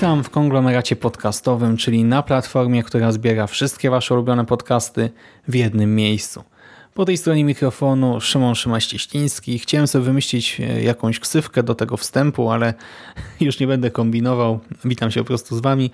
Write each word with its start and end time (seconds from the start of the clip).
Witam 0.00 0.24
w 0.24 0.30
konglomeracie 0.30 0.96
podcastowym, 0.96 1.76
czyli 1.76 2.04
na 2.04 2.22
platformie, 2.22 2.82
która 2.82 3.12
zbiera 3.12 3.46
wszystkie 3.46 3.90
Wasze 3.90 4.14
ulubione 4.14 4.46
podcasty 4.46 5.10
w 5.48 5.54
jednym 5.54 5.94
miejscu. 5.94 6.44
Po 6.94 7.04
tej 7.04 7.16
stronie 7.16 7.44
mikrofonu 7.44 8.20
Szymon 8.20 8.54
Szymaś-Cieśliński. 8.54 9.58
Chciałem 9.58 9.86
sobie 9.86 10.04
wymyślić 10.04 10.60
e, 10.60 10.82
jakąś 10.82 11.20
ksywkę 11.20 11.62
do 11.62 11.74
tego 11.74 11.96
wstępu, 11.96 12.50
ale 12.50 12.74
już 13.40 13.60
nie 13.60 13.66
będę 13.66 13.90
kombinował. 13.90 14.60
Witam 14.84 15.10
się 15.10 15.20
po 15.20 15.26
prostu 15.26 15.56
z 15.56 15.60
Wami 15.60 15.90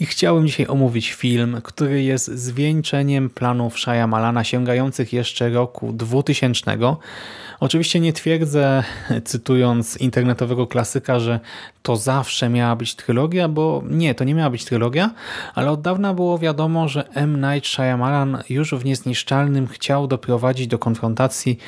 i 0.00 0.06
chciałem 0.06 0.46
dzisiaj 0.46 0.66
omówić 0.66 1.12
film, 1.12 1.60
który 1.64 2.02
jest 2.02 2.26
zwieńczeniem 2.26 3.30
planów 3.30 3.74
Malana 4.08 4.44
sięgających 4.44 5.12
jeszcze 5.12 5.50
roku 5.50 5.92
2000. 5.92 6.76
Oczywiście 7.60 8.00
nie 8.00 8.12
twierdzę, 8.12 8.84
cytując 9.24 9.96
internetowego 9.96 10.66
klasyka, 10.66 11.20
że 11.20 11.40
to 11.82 11.96
zawsze 11.96 12.48
miała 12.48 12.76
być 12.76 12.94
trylogia, 12.94 13.48
bo 13.48 13.82
nie, 13.90 14.14
to 14.14 14.24
nie 14.24 14.34
miała 14.34 14.50
być 14.50 14.64
trylogia, 14.64 15.10
ale 15.54 15.70
od 15.70 15.80
dawna 15.80 16.14
było 16.14 16.38
wiadomo, 16.38 16.88
że 16.88 17.08
M. 17.14 17.40
Night 17.40 17.68
Shyamalan 17.68 18.42
już 18.50 18.74
w 18.74 18.84
Niezniszczalnym 18.84 19.66
chciał 19.66 20.06
doprowadzić 20.06 20.66
do 20.66 20.78
konfrontacji 20.78 21.58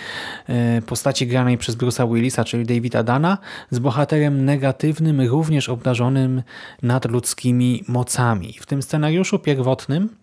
e, 0.48 0.82
postaci 0.82 1.26
granej 1.26 1.58
przez 1.58 1.76
Bruce'a 1.76 2.14
Willisa, 2.14 2.44
czyli 2.44 2.66
Davida 2.66 3.02
Dana, 3.02 3.38
z 3.70 3.78
bohaterem 3.78 4.44
negatywnym, 4.44 5.20
również 5.20 5.68
obdarzonym 5.68 6.42
nadludzkimi 6.82 7.84
mocami. 7.88 8.52
W 8.60 8.66
tym 8.66 8.82
scenariuszu 8.82 9.38
pierwotnym 9.38 10.21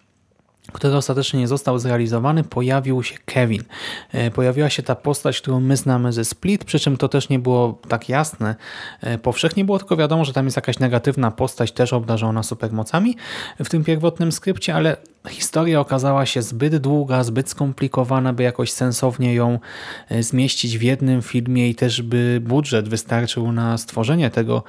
który 0.73 0.95
ostatecznie 0.95 1.39
nie 1.39 1.48
został 1.48 1.80
zrealizowany, 1.80 2.44
pojawił 2.44 3.03
się 3.03 3.17
Kevin. 3.25 3.64
E, 4.12 4.31
pojawiła 4.31 4.70
się 4.70 4.84
ta 4.84 4.95
postać, 4.95 5.42
którą 5.42 5.59
my 5.59 5.78
znamy 5.78 6.14
ze 6.14 6.26
Split, 6.26 6.66
przy 6.66 6.80
czym 6.80 6.98
to 6.98 7.09
też 7.09 7.30
nie 7.30 7.39
było 7.39 7.80
tak 7.88 8.09
jasne. 8.09 8.56
E, 9.02 9.17
powszechnie 9.17 9.66
było 9.66 9.80
tylko 9.80 9.98
wiadomo, 9.98 10.26
że 10.26 10.34
tam 10.34 10.45
jest 10.45 10.58
jakaś 10.58 10.80
negatywna 10.80 11.31
postać, 11.31 11.72
też 11.72 11.94
obdarzona 11.94 12.44
supermocami 12.44 13.16
w 13.59 13.70
tym 13.70 13.84
pierwotnym 13.84 14.31
skrypcie, 14.31 14.76
ale 14.76 14.98
historia 15.28 15.80
okazała 15.80 16.25
się 16.25 16.42
zbyt 16.42 16.78
długa, 16.78 17.23
zbyt 17.23 17.50
skomplikowana, 17.50 18.34
by 18.34 18.44
jakoś 18.44 18.72
sensownie 18.72 19.34
ją 19.34 19.59
e, 20.09 20.23
zmieścić 20.23 20.78
w 20.78 20.81
jednym 20.81 21.22
filmie 21.22 21.70
i 21.70 21.76
też 21.76 22.02
by 22.02 22.42
budżet 22.44 22.89
wystarczył 22.89 23.52
na 23.52 23.78
stworzenie 23.78 24.30
tego 24.30 24.64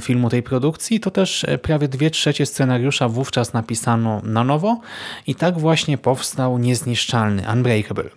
filmu, 0.00 0.30
tej 0.30 0.42
produkcji, 0.42 1.00
to 1.00 1.10
też 1.10 1.46
prawie 1.62 1.88
dwie 1.88 2.10
trzecie 2.10 2.46
scenariusza 2.46 3.08
wówczas 3.08 3.52
napisano 3.52 4.20
na 4.24 4.44
nowo 4.44 4.80
i 5.26 5.34
tak 5.34 5.58
właśnie 5.58 5.98
powstał 5.98 6.58
Niezniszczalny, 6.58 7.42
Unbreakable. 7.52 8.10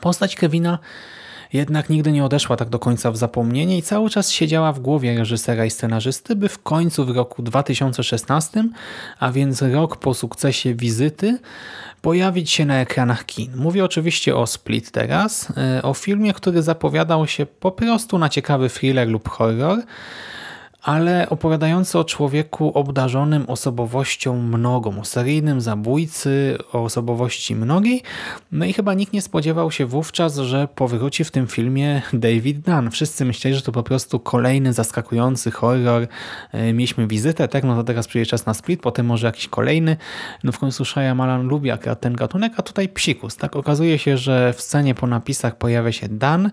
Postać 0.00 0.36
Kevina 0.36 0.78
jednak 1.52 1.90
nigdy 1.90 2.12
nie 2.12 2.24
odeszła 2.24 2.56
tak 2.56 2.68
do 2.68 2.78
końca 2.78 3.10
w 3.10 3.16
zapomnienie 3.16 3.78
i 3.78 3.82
cały 3.82 4.10
czas 4.10 4.30
siedziała 4.30 4.72
w 4.72 4.80
głowie 4.80 5.18
reżysera 5.18 5.64
i 5.64 5.70
scenarzysty, 5.70 6.36
by 6.36 6.48
w 6.48 6.62
końcu 6.62 7.04
w 7.04 7.10
roku 7.10 7.42
2016, 7.42 8.64
a 9.18 9.32
więc 9.32 9.62
rok 9.62 9.96
po 9.96 10.14
sukcesie 10.14 10.74
wizyty, 10.74 11.38
pojawić 12.02 12.50
się 12.50 12.64
na 12.64 12.80
ekranach 12.80 13.26
kin. 13.26 13.56
Mówię 13.56 13.84
oczywiście 13.84 14.36
o 14.36 14.46
Split 14.46 14.90
teraz, 14.90 15.52
e, 15.56 15.82
o 15.82 15.94
filmie, 15.94 16.32
który 16.34 16.62
zapowiadał 16.62 17.26
się 17.26 17.46
po 17.46 17.70
prostu 17.70 18.18
na 18.18 18.28
ciekawy 18.28 18.68
thriller 18.68 19.08
lub 19.08 19.28
horror, 19.28 19.78
ale 20.86 21.28
opowiadający 21.30 21.98
o 21.98 22.04
człowieku 22.04 22.72
obdarzonym 22.74 23.44
osobowością 23.48 24.42
mnogą, 24.42 25.00
o 25.00 25.04
seryjnym 25.04 25.60
zabójcy, 25.60 26.58
o 26.72 26.82
osobowości 26.82 27.54
mnogiej. 27.56 28.02
No 28.52 28.64
i 28.64 28.72
chyba 28.72 28.94
nikt 28.94 29.12
nie 29.12 29.22
spodziewał 29.22 29.70
się 29.70 29.86
wówczas, 29.86 30.36
że 30.36 30.68
powróci 30.74 31.24
w 31.24 31.30
tym 31.30 31.46
filmie 31.46 32.02
David 32.12 32.58
Dunn. 32.60 32.90
Wszyscy 32.90 33.24
myśleli, 33.24 33.56
że 33.56 33.62
to 33.62 33.72
po 33.72 33.82
prostu 33.82 34.20
kolejny 34.20 34.72
zaskakujący 34.72 35.50
horror. 35.50 36.06
E, 36.52 36.72
mieliśmy 36.72 37.06
wizytę, 37.06 37.48
tak? 37.48 37.64
No 37.64 37.76
to 37.76 37.84
teraz 37.84 38.06
przyjdzie 38.06 38.30
czas 38.30 38.46
na 38.46 38.54
Split, 38.54 38.80
potem 38.80 39.06
może 39.06 39.26
jakiś 39.26 39.48
kolejny. 39.48 39.96
No 40.44 40.52
w 40.52 40.58
końcu 40.58 40.84
Malan 41.14 41.46
lubi 41.46 41.70
akurat 41.70 42.00
ten 42.00 42.14
gatunek, 42.14 42.52
a 42.56 42.62
tutaj 42.62 42.88
psikus. 42.88 43.36
Tak? 43.36 43.56
Okazuje 43.56 43.98
się, 43.98 44.18
że 44.18 44.52
w 44.52 44.60
scenie 44.60 44.94
po 44.94 45.06
napisach 45.06 45.58
pojawia 45.58 45.92
się 45.92 46.08
Dan. 46.08 46.50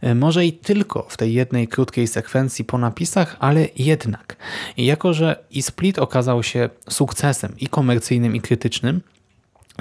E, 0.00 0.14
może 0.14 0.46
i 0.46 0.52
tylko 0.52 1.06
w 1.08 1.16
tej 1.16 1.34
jednej 1.34 1.68
krótkiej 1.68 2.06
sekwencji 2.06 2.64
po 2.64 2.78
napisach, 2.78 3.36
ale 3.38 3.69
jednak. 3.76 4.36
Jako, 4.76 5.14
że 5.14 5.44
i 5.50 5.62
Split 5.62 5.98
okazał 5.98 6.42
się 6.42 6.70
sukcesem 6.88 7.54
i 7.58 7.66
komercyjnym, 7.66 8.36
i 8.36 8.40
krytycznym, 8.40 9.00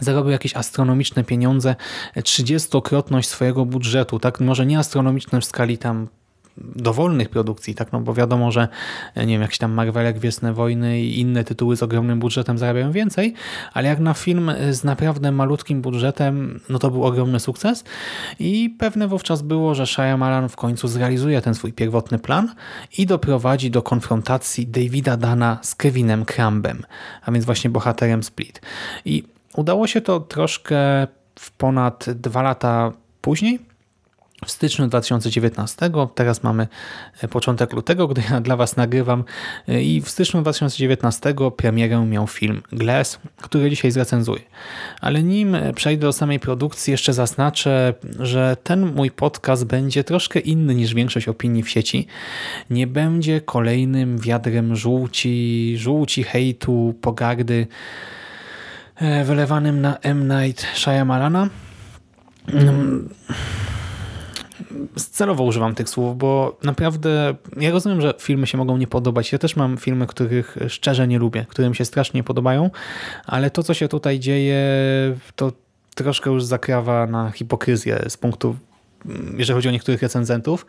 zarobił 0.02 0.32
jakieś 0.32 0.56
astronomiczne 0.56 1.24
pieniądze, 1.24 1.76
30-krotność 2.16 3.24
swojego 3.24 3.66
budżetu, 3.66 4.20
tak 4.20 4.40
może 4.40 4.66
nie 4.66 4.80
astronomiczne 4.80 5.42
w 5.42 5.46
skali 5.46 5.78
tam 5.78 6.08
dowolnych 6.75 7.30
produkcji, 7.30 7.75
tak? 7.75 7.92
no 7.92 8.02
bo 8.02 8.14
wiadomo, 8.14 8.52
że 8.52 8.68
nie 9.16 9.25
wiem, 9.25 9.42
jakieś 9.42 9.58
tam 9.58 9.72
Marvelek, 9.72 10.20
Gwiezdne 10.20 10.53
Wojny 10.53 11.02
i 11.02 11.20
inne 11.20 11.44
tytuły 11.44 11.75
z 11.75 11.84
ogromnym 11.84 12.20
budżetem 12.20 12.58
zarabiają 12.58 12.92
więcej, 12.92 13.34
ale 13.74 13.88
jak 13.88 14.00
na 14.00 14.14
film 14.14 14.52
z 14.72 14.84
naprawdę 14.84 15.31
malutkim 15.31 15.81
budżetem, 15.81 16.59
no 16.69 16.80
to 16.80 16.92
był 16.92 17.03
ogromny 17.03 17.40
sukces 17.40 17.84
i 18.40 18.75
pewne 18.80 19.08
wówczas 19.08 19.42
było, 19.42 19.75
że 19.75 19.88
Shyamalan 19.88 20.50
w 20.50 20.56
końcu 20.56 20.88
zrealizuje 20.88 21.42
ten 21.42 21.56
swój 21.56 21.74
pierwotny 21.74 22.19
plan 22.19 22.56
i 22.98 23.06
doprowadzi 23.06 23.72
do 23.72 23.81
konfrontacji 23.81 24.68
Davida 24.68 25.18
Dana 25.18 25.59
z 25.62 25.75
Kevinem 25.75 26.25
Crambem, 26.25 26.84
a 27.25 27.31
więc 27.31 27.46
właśnie 27.46 27.69
bohaterem 27.69 28.24
Split. 28.24 28.62
I 29.06 29.24
udało 29.56 29.88
się 29.88 30.02
to 30.02 30.19
troszkę 30.19 31.08
w 31.36 31.52
ponad 31.52 32.06
dwa 32.09 32.42
lata 32.42 32.92
później, 33.22 33.69
w 34.46 34.52
styczniu 34.52 34.88
2019. 34.88 35.92
Teraz 36.16 36.44
mamy 36.44 36.68
e, 37.22 37.28
początek 37.28 37.74
lutego, 37.74 38.08
gdy 38.08 38.22
ja 38.32 38.42
dla 38.42 38.56
Was 38.56 38.78
nagrywam 38.78 39.24
e, 39.68 39.84
i 39.84 40.02
w 40.02 40.10
styczniu 40.10 40.42
2019 40.42 41.34
premierę 41.58 42.06
miał 42.06 42.28
film 42.28 42.62
Glass, 42.72 43.20
który 43.42 43.70
dzisiaj 43.70 43.92
zrecenzuję. 43.92 44.42
Ale 45.02 45.24
nim 45.24 45.58
przejdę 45.76 46.02
do 46.02 46.14
samej 46.14 46.40
produkcji, 46.40 46.92
jeszcze 46.92 47.14
zaznaczę, 47.14 47.94
że 48.20 48.58
ten 48.64 48.94
mój 48.94 49.12
podcast 49.12 49.66
będzie 49.66 50.04
troszkę 50.04 50.40
inny 50.40 50.76
niż 50.76 50.94
większość 50.94 51.28
opinii 51.28 51.64
w 51.64 51.70
sieci. 51.70 52.08
Nie 52.70 52.88
będzie 52.88 53.42
kolejnym 53.42 54.18
wiadrem 54.18 54.76
żółci, 54.76 55.74
żółci, 55.78 56.24
hejtu, 56.24 56.96
pogardy 57.02 57.68
e, 58.96 59.24
wylewanym 59.24 59.82
na 59.82 59.98
M. 59.98 60.28
Night 60.28 60.66
Shyamalana. 60.76 61.50
Mm 62.54 63.10
celowo 64.96 65.44
używam 65.44 65.76
tych 65.76 65.90
słów, 65.90 66.18
bo 66.18 66.58
naprawdę 66.64 67.36
ja 67.58 67.72
rozumiem, 67.72 68.02
że 68.02 68.14
filmy 68.20 68.48
się 68.48 68.58
mogą 68.58 68.78
nie 68.78 68.88
podobać. 68.88 69.32
Ja 69.32 69.38
też 69.38 69.56
mam 69.56 69.78
filmy, 69.78 70.08
których 70.08 70.58
szczerze 70.68 71.08
nie 71.08 71.20
lubię, 71.20 71.46
które 71.50 71.70
mi 71.70 71.76
się 71.76 71.86
strasznie 71.86 72.24
podobają, 72.24 72.70
ale 73.26 73.52
to, 73.52 73.64
co 73.64 73.74
się 73.74 73.88
tutaj 73.88 74.20
dzieje, 74.20 74.58
to 75.36 75.52
troszkę 75.96 76.30
już 76.30 76.44
zakrawa 76.44 77.08
na 77.08 77.32
hipokryzję 77.32 78.06
z 78.08 78.18
punktu 78.18 78.56
jeżeli 79.38 79.56
chodzi 79.56 79.70
o 79.70 79.72
niektórych 79.72 80.02
recenzentów. 80.02 80.66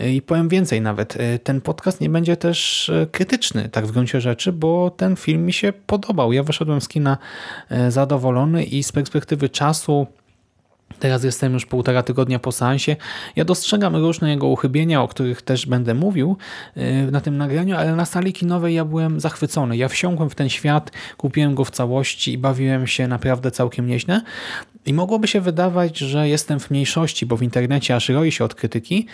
I 0.00 0.22
powiem 0.22 0.48
więcej 0.48 0.80
nawet, 0.80 1.18
ten 1.44 1.60
podcast 1.60 2.00
nie 2.00 2.10
będzie 2.10 2.36
też 2.36 2.90
krytyczny, 3.12 3.68
tak 3.68 3.86
w 3.86 3.92
gruncie 3.92 4.20
rzeczy, 4.20 4.52
bo 4.52 4.90
ten 4.90 5.16
film 5.16 5.46
mi 5.46 5.52
się 5.52 5.72
podobał. 5.86 6.32
Ja 6.32 6.42
wyszedłem 6.42 6.80
z 6.80 6.88
kina 6.88 7.18
zadowolony 7.88 8.64
i 8.64 8.82
z 8.82 8.92
perspektywy 8.92 9.48
czasu 9.48 10.06
Teraz 10.98 11.24
jestem 11.24 11.52
już 11.52 11.66
półtora 11.66 12.02
tygodnia 12.02 12.38
po 12.38 12.52
seansie. 12.52 12.96
Ja 13.36 13.44
dostrzegam 13.44 13.96
różne 13.96 14.30
jego 14.30 14.46
uchybienia, 14.46 15.02
o 15.02 15.08
których 15.08 15.42
też 15.42 15.66
będę 15.66 15.94
mówił 15.94 16.36
y, 16.76 17.10
na 17.10 17.20
tym 17.20 17.36
nagraniu, 17.36 17.76
ale 17.76 17.96
na 17.96 18.04
sali 18.04 18.32
kinowej 18.32 18.74
ja 18.74 18.84
byłem 18.84 19.20
zachwycony. 19.20 19.76
Ja 19.76 19.88
wsiąkłem 19.88 20.30
w 20.30 20.34
ten 20.34 20.48
świat, 20.48 20.90
kupiłem 21.16 21.54
go 21.54 21.64
w 21.64 21.70
całości 21.70 22.32
i 22.32 22.38
bawiłem 22.38 22.86
się 22.86 23.08
naprawdę 23.08 23.50
całkiem 23.50 23.86
nieźle. 23.86 24.20
I 24.88 24.94
mogłoby 24.94 25.28
się 25.28 25.40
wydawać, 25.40 25.98
że 25.98 26.28
jestem 26.28 26.60
w 26.60 26.70
mniejszości, 26.70 27.26
bo 27.26 27.36
w 27.36 27.42
internecie 27.42 27.96
aż 27.96 28.08
roi 28.08 28.32
się 28.32 28.44
od 28.44 28.54
krytyki, 28.54 29.06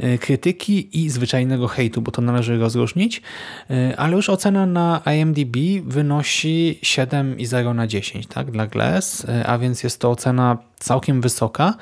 y, 0.00 0.18
krytyki 0.18 1.04
i 1.04 1.10
zwyczajnego 1.10 1.68
hejtu, 1.68 2.02
bo 2.02 2.10
to 2.10 2.22
należy 2.22 2.58
rozróżnić, 2.58 3.22
y, 3.70 3.96
ale 3.96 4.16
już 4.16 4.30
ocena 4.30 4.66
na 4.66 5.00
IMDb 5.16 5.56
wynosi 5.84 6.78
7,0 6.82 7.74
na 7.74 7.86
10 7.86 8.26
tak, 8.26 8.50
dla 8.50 8.66
Glass, 8.66 9.26
a 9.44 9.58
więc 9.58 9.82
jest 9.82 10.00
to 10.00 10.10
ocena 10.10 10.58
całkiem 10.78 11.20
wysoka, 11.20 11.74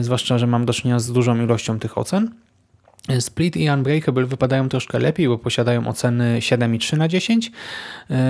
zwłaszcza, 0.00 0.38
że 0.38 0.46
mam 0.46 0.64
do 0.66 0.72
czynienia 0.72 0.98
z 0.98 1.12
dużą 1.12 1.42
ilością 1.44 1.78
tych 1.78 1.98
ocen. 1.98 2.30
Split 3.20 3.56
i 3.56 3.70
Unbreakable 3.70 4.26
wypadają 4.26 4.68
troszkę 4.68 4.98
lepiej, 4.98 5.28
bo 5.28 5.38
posiadają 5.38 5.86
oceny 5.86 6.38
7,3 6.38 6.96
na 6.96 7.08
10, 7.08 7.50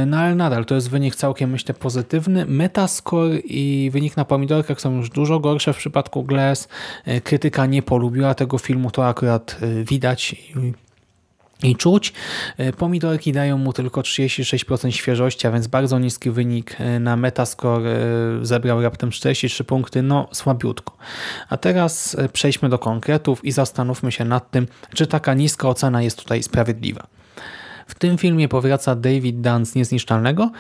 no 0.07 0.17
ale 0.17 0.35
nadal 0.35 0.65
to 0.65 0.75
jest 0.75 0.91
wynik 0.91 1.17
całkiem 1.17 1.51
myślę 1.51 1.75
pozytywny. 1.75 2.47
Metascore 2.47 3.39
i 3.39 3.91
wynik 3.93 4.17
na 4.17 4.25
pomidorkach 4.25 4.81
są 4.81 4.97
już 4.97 5.11
dużo 5.11 5.41
gorsze 5.41 5.73
w 5.73 5.77
przypadku 5.77 6.25
Glass. 6.25 6.69
Krytyka 7.25 7.67
nie 7.67 7.83
polubiła 7.83 8.35
tego 8.35 8.59
filmu, 8.59 8.91
to 8.91 9.09
akurat 9.09 9.57
widać 9.85 10.37
i 11.63 11.77
czuć. 11.77 12.13
E, 12.57 12.73
pomidorki 12.73 13.33
dają 13.33 13.59
mu 13.59 13.73
tylko 13.73 14.01
36% 14.01 14.91
świeżości, 14.91 15.47
a 15.47 15.51
więc 15.51 15.67
bardzo 15.67 15.99
niski 15.99 16.31
wynik 16.31 16.77
e, 16.81 17.01
na 17.01 17.17
Metascore 17.17 17.91
e, 17.91 17.99
zebrał 18.43 18.83
raptem 18.83 19.11
43 19.11 19.65
punkty, 19.65 20.03
no 20.03 20.29
słabiutko. 20.33 20.97
A 21.49 21.57
teraz 21.57 22.17
przejdźmy 22.33 22.69
do 22.69 22.79
konkretów 22.79 23.45
i 23.45 23.53
zastanówmy 23.53 24.13
się 24.13 24.25
nad 24.25 24.51
tym, 24.51 24.67
czy 24.95 25.07
taka 25.07 25.35
niska 25.35 25.69
ocena 25.69 26.03
jest 26.03 26.19
tutaj 26.19 26.43
sprawiedliwa. 26.43 27.07
W 27.87 27.95
tym 27.95 28.19
filmie 28.19 28.49
powraca 28.49 28.95
David 28.95 29.41
Dunn 29.41 29.67
z 29.67 29.75
Niezniszczalnego 29.75 30.51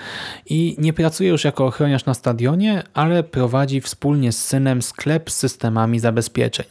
i 0.46 0.76
nie 0.78 0.92
pracuje 0.92 1.30
już 1.30 1.44
jako 1.44 1.66
ochroniarz 1.66 2.06
na 2.06 2.14
stadionie, 2.14 2.82
ale 2.94 3.22
prowadzi 3.22 3.80
wspólnie 3.80 4.32
z 4.32 4.44
synem 4.44 4.82
sklep 4.82 5.30
z 5.30 5.36
systemami 5.36 5.98
zabezpieczeń. 5.98 6.66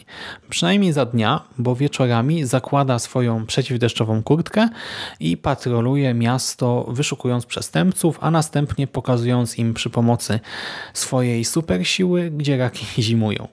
Przynajmniej 0.49 0.93
za 0.93 1.05
dnia, 1.05 1.41
bo 1.57 1.75
wieczorami 1.75 2.45
zakłada 2.45 2.99
swoją 2.99 3.45
przeciwdeszczową 3.45 4.23
kurtkę 4.23 4.69
i 5.19 5.37
patroluje 5.37 6.13
miasto 6.13 6.85
wyszukując 6.89 7.45
przestępców, 7.45 8.17
a 8.21 8.31
następnie 8.31 8.87
pokazując 8.87 9.57
im 9.57 9.73
przy 9.73 9.89
pomocy 9.89 10.39
swojej 10.93 11.45
supersiły, 11.45 12.31
gdzie 12.31 12.57
raki 12.57 12.85
zimują. 13.01 13.47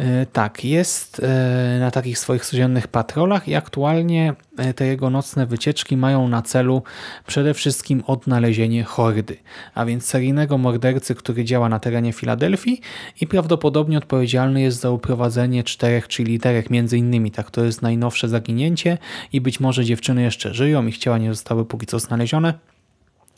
E, 0.00 0.26
tak, 0.26 0.64
jest 0.64 1.20
e, 1.20 1.76
na 1.80 1.90
takich 1.90 2.18
swoich 2.18 2.46
codziennych 2.46 2.88
patrolach 2.88 3.48
i 3.48 3.54
aktualnie 3.54 4.34
e, 4.58 4.74
te 4.74 4.86
jego 4.86 5.10
nocne 5.10 5.46
wycieczki 5.46 5.96
mają 5.96 6.28
na 6.28 6.42
celu 6.42 6.82
przede 7.26 7.54
wszystkim 7.54 8.02
odnalezienie 8.06 8.84
hordy, 8.84 9.36
a 9.74 9.84
więc 9.84 10.04
seryjnego 10.04 10.58
mordercy, 10.58 11.14
który 11.14 11.44
działa 11.44 11.68
na 11.68 11.78
terenie 11.78 12.12
Filadelfii 12.12 12.80
i 13.20 13.26
prawdopodobnie 13.26 13.98
odpowiedzialny 13.98 14.60
jest 14.60 14.80
za 14.80 14.90
uprowadzenie 14.90 15.64
czterech 15.64 16.08
czy 16.08 16.24
literek 16.24 16.70
między 16.70 16.98
innymi. 16.98 17.30
Tak, 17.30 17.50
to 17.50 17.64
jest 17.64 17.82
najnowsze 17.82 18.28
zaginięcie 18.28 18.98
i 19.32 19.40
być 19.40 19.60
może 19.60 19.84
dziewczyny 19.84 20.22
jeszcze 20.22 20.54
żyją, 20.54 20.86
ich 20.86 20.98
ciała 20.98 21.18
nie 21.18 21.28
zostały 21.34 21.64
póki 21.64 21.86
co 21.86 21.98
znalezione. 21.98 22.54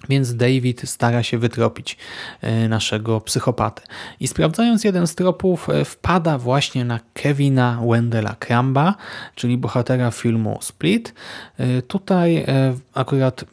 Więc 0.08 0.36
David 0.36 0.82
stara 0.84 1.22
się 1.22 1.38
wytropić 1.38 1.96
e, 2.40 2.68
naszego 2.68 3.20
psychopatę. 3.20 3.82
I 4.20 4.28
sprawdzając 4.28 4.84
jeden 4.84 5.06
z 5.06 5.14
tropów, 5.14 5.70
e, 5.70 5.84
wpada 5.84 6.38
właśnie 6.38 6.84
na 6.84 7.00
Kevina 7.14 7.80
Wendella 7.88 8.36
Cramba, 8.38 8.94
czyli 9.34 9.58
bohatera 9.58 10.10
filmu 10.10 10.58
Split. 10.60 11.14
E, 11.58 11.82
tutaj 11.82 12.46
akurat 12.94 13.44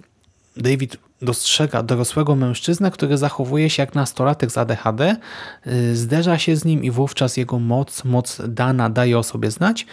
David 0.57 0.98
dostrzega 1.22 1.84
dorosłego 1.84 2.36
mężczyznę, 2.36 2.92
który 2.92 3.18
zachowuje 3.18 3.69
się 3.69 3.84
jak 3.84 3.96
nastolatek 3.96 4.51
z 4.51 4.57
ADHD, 4.57 5.16
zderza 5.94 6.38
się 6.38 6.56
z 6.56 6.66
nim 6.66 6.84
i 6.84 6.92
wówczas 6.92 7.38
jego 7.38 7.60
moc, 7.60 8.06
moc 8.06 8.42
dana 8.48 8.90
daje 8.90 9.18
o 9.18 9.24
sobie 9.24 9.51
znać, 9.51 9.86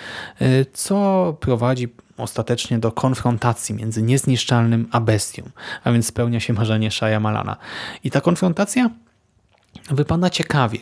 co 0.73 1.37
prowadzi 1.41 1.89
ostatecznie 2.17 2.79
do 2.79 2.93
konfrontacji 2.93 3.75
między 3.75 4.03
niezniszczalnym 4.03 4.89
a 4.93 5.01
bestią, 5.01 5.43
a 5.85 5.93
więc 5.93 6.07
spełnia 6.07 6.41
się 6.41 6.53
marzenie 6.53 6.91
Malana. 7.21 7.57
I 8.05 8.11
ta 8.11 8.21
konfrontacja 8.21 8.91
wypada 9.91 10.31
ciekawie. 10.31 10.79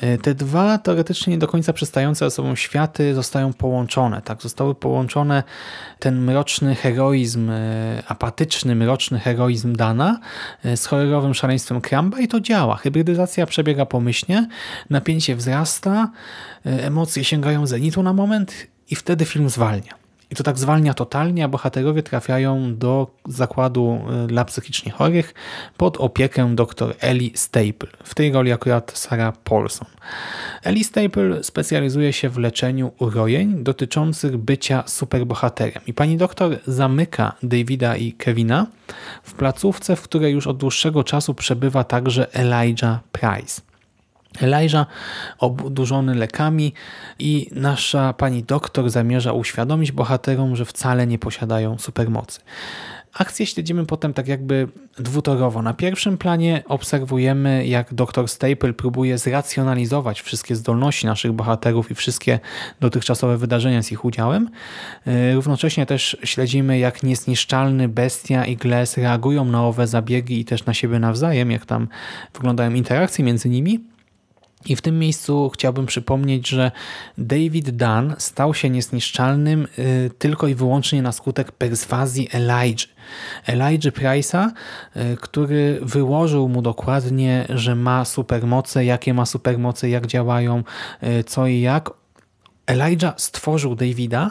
E, 0.00 0.18
te 0.18 0.34
dwa 0.34 0.78
teoretycznie 0.78 1.30
nie 1.30 1.38
do 1.38 1.48
końca 1.48 1.72
przystające 1.72 2.24
ze 2.24 2.30
sobą 2.30 2.56
światy 2.56 3.14
zostają 3.14 3.52
połączone. 3.52 4.22
Tak, 4.22 4.42
Zostały 4.42 4.74
połączone 4.74 5.42
ten 5.98 6.20
mroczny 6.20 6.74
heroizm, 6.74 7.50
e, 7.50 8.02
apatyczny, 8.08 8.74
mroczny 8.74 9.18
heroizm 9.18 9.76
Dana 9.76 10.20
e, 10.64 10.76
z 10.76 10.86
horrorowym 10.86 11.34
szaleństwem 11.34 11.80
Kramba 11.80 12.20
i 12.20 12.28
to 12.28 12.40
działa. 12.40 12.76
Hybrydyzacja 12.76 13.46
przebiega 13.46 13.86
pomyślnie, 13.86 14.48
napięcie 14.90 15.36
wzrasta, 15.36 16.10
emocje 16.64 17.24
sięgają 17.24 17.66
zenitu 17.66 18.02
na 18.02 18.12
moment 18.12 18.66
i 18.90 18.96
wtedy 18.96 19.24
film 19.24 19.48
zwalnia. 19.48 20.03
I 20.34 20.36
to 20.36 20.42
tak 20.42 20.58
zwalnia 20.58 20.94
totalnie, 20.94 21.44
a 21.44 21.48
bohaterowie 21.48 22.02
trafiają 22.02 22.76
do 22.76 23.06
zakładu 23.28 24.00
y, 24.24 24.26
dla 24.26 24.44
psychicznie 24.44 24.92
chorych 24.92 25.34
pod 25.76 25.96
opiekę 25.96 26.54
dr 26.54 26.94
Ellie 27.00 27.30
Staple. 27.34 27.88
W 28.04 28.14
tej 28.14 28.32
roli 28.32 28.52
akurat 28.52 28.92
Sarah 28.94 29.36
Paulson. 29.36 29.88
Ellie 30.62 30.84
Staple 30.84 31.44
specjalizuje 31.44 32.12
się 32.12 32.28
w 32.28 32.38
leczeniu 32.38 32.92
urojeń 32.98 33.64
dotyczących 33.64 34.36
bycia 34.36 34.82
superbohaterem. 34.86 35.82
I 35.86 35.94
pani 35.94 36.16
doktor 36.16 36.58
zamyka 36.66 37.36
Davida 37.42 37.96
i 37.96 38.12
Kevina 38.12 38.66
w 39.22 39.34
placówce, 39.34 39.96
w 39.96 40.02
której 40.02 40.32
już 40.32 40.46
od 40.46 40.56
dłuższego 40.56 41.04
czasu 41.04 41.34
przebywa 41.34 41.84
także 41.84 42.34
Elijah 42.34 42.98
Price. 43.12 43.73
Elijah 44.42 44.86
oburzony 45.38 46.14
lekami 46.14 46.72
i 47.18 47.50
nasza 47.52 48.12
pani 48.12 48.42
doktor 48.42 48.90
zamierza 48.90 49.32
uświadomić 49.32 49.92
bohaterom, 49.92 50.56
że 50.56 50.64
wcale 50.64 51.06
nie 51.06 51.18
posiadają 51.18 51.78
supermocy. 51.78 52.40
Akcję 53.14 53.46
śledzimy 53.46 53.86
potem 53.86 54.14
tak 54.14 54.28
jakby 54.28 54.68
dwutorowo. 54.98 55.62
Na 55.62 55.74
pierwszym 55.74 56.18
planie 56.18 56.62
obserwujemy, 56.68 57.66
jak 57.66 57.94
dr 57.94 58.28
Staple 58.28 58.72
próbuje 58.72 59.18
zracjonalizować 59.18 60.22
wszystkie 60.22 60.56
zdolności 60.56 61.06
naszych 61.06 61.32
bohaterów 61.32 61.90
i 61.90 61.94
wszystkie 61.94 62.40
dotychczasowe 62.80 63.36
wydarzenia 63.36 63.82
z 63.82 63.92
ich 63.92 64.04
udziałem. 64.04 64.50
E, 65.06 65.34
równocześnie 65.34 65.86
też 65.86 66.16
śledzimy, 66.24 66.78
jak 66.78 67.02
niezniszczalny 67.02 67.88
Bestia 67.88 68.44
i 68.44 68.56
Glass 68.56 68.96
reagują 68.96 69.44
na 69.44 69.66
owe 69.66 69.86
zabiegi 69.86 70.40
i 70.40 70.44
też 70.44 70.64
na 70.64 70.74
siebie 70.74 70.98
nawzajem, 70.98 71.50
jak 71.50 71.66
tam 71.66 71.88
wyglądają 72.34 72.74
interakcje 72.74 73.24
między 73.24 73.48
nimi. 73.48 73.93
I 74.66 74.76
w 74.76 74.80
tym 74.80 74.98
miejscu 74.98 75.50
chciałbym 75.54 75.86
przypomnieć, 75.86 76.48
że 76.48 76.72
David 77.18 77.70
Dunn 77.70 78.14
stał 78.18 78.54
się 78.54 78.70
niezniszczalnym 78.70 79.68
y, 79.78 80.10
tylko 80.18 80.48
i 80.48 80.54
wyłącznie 80.54 81.02
na 81.02 81.12
skutek 81.12 81.52
perswazji 81.52 82.28
Elijah. 82.32 82.88
Elijah 83.46 83.94
Price'a, 83.94 84.50
y, 84.96 85.16
który 85.20 85.78
wyłożył 85.82 86.48
mu 86.48 86.62
dokładnie, 86.62 87.46
że 87.48 87.74
ma 87.74 88.04
supermoce, 88.04 88.84
jakie 88.84 89.14
ma 89.14 89.26
supermoce, 89.26 89.88
jak 89.88 90.06
działają, 90.06 90.62
y, 91.02 91.24
co 91.24 91.46
i 91.46 91.60
jak. 91.60 91.90
Elijah 92.66 93.14
stworzył 93.16 93.74
Davida 93.74 94.30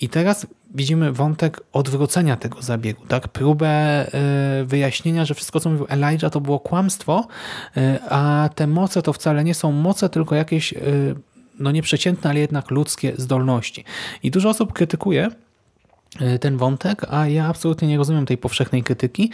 i 0.00 0.08
teraz 0.08 0.46
widzimy 0.74 1.12
wątek 1.12 1.60
odwrócenia 1.72 2.36
tego 2.36 2.62
zabiegu, 2.62 3.06
tak? 3.08 3.28
próbę 3.28 3.68
e, 3.68 4.64
wyjaśnienia, 4.64 5.24
że 5.24 5.34
wszystko, 5.34 5.60
co 5.60 5.70
mówił 5.70 5.86
Elijah, 5.88 6.32
to 6.32 6.40
było 6.40 6.60
kłamstwo, 6.60 7.26
e, 7.76 7.98
a 8.08 8.50
te 8.54 8.66
moce 8.66 9.02
to 9.02 9.12
wcale 9.12 9.44
nie 9.44 9.54
są 9.54 9.72
moce, 9.72 10.08
tylko 10.08 10.34
jakieś 10.34 10.72
e, 10.72 10.78
no 11.58 11.70
nieprzeciętne, 11.70 12.30
ale 12.30 12.40
jednak 12.40 12.70
ludzkie 12.70 13.12
zdolności. 13.16 13.84
I 14.22 14.30
dużo 14.30 14.48
osób 14.48 14.72
krytykuje 14.72 15.28
ten 16.40 16.56
wątek, 16.56 17.06
a 17.10 17.28
ja 17.28 17.46
absolutnie 17.46 17.88
nie 17.88 17.96
rozumiem 17.96 18.26
tej 18.26 18.38
powszechnej 18.38 18.82
krytyki, 18.82 19.30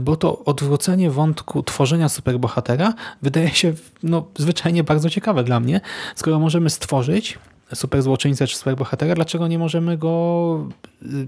bo 0.00 0.16
to 0.16 0.44
odwrócenie 0.44 1.10
wątku 1.10 1.62
tworzenia 1.62 2.08
superbohatera 2.08 2.94
wydaje 3.22 3.48
się 3.48 3.72
no, 4.02 4.26
zwyczajnie 4.38 4.84
bardzo 4.84 5.10
ciekawe 5.10 5.44
dla 5.44 5.60
mnie, 5.60 5.80
skoro 6.14 6.38
możemy 6.38 6.70
stworzyć 6.70 7.38
super 7.74 8.02
złoczyńcę 8.02 8.46
czy 8.46 8.56
super 8.56 8.76
bohatera, 8.76 9.14
dlaczego 9.14 9.48
nie 9.48 9.58
możemy 9.58 9.98
go 9.98 10.66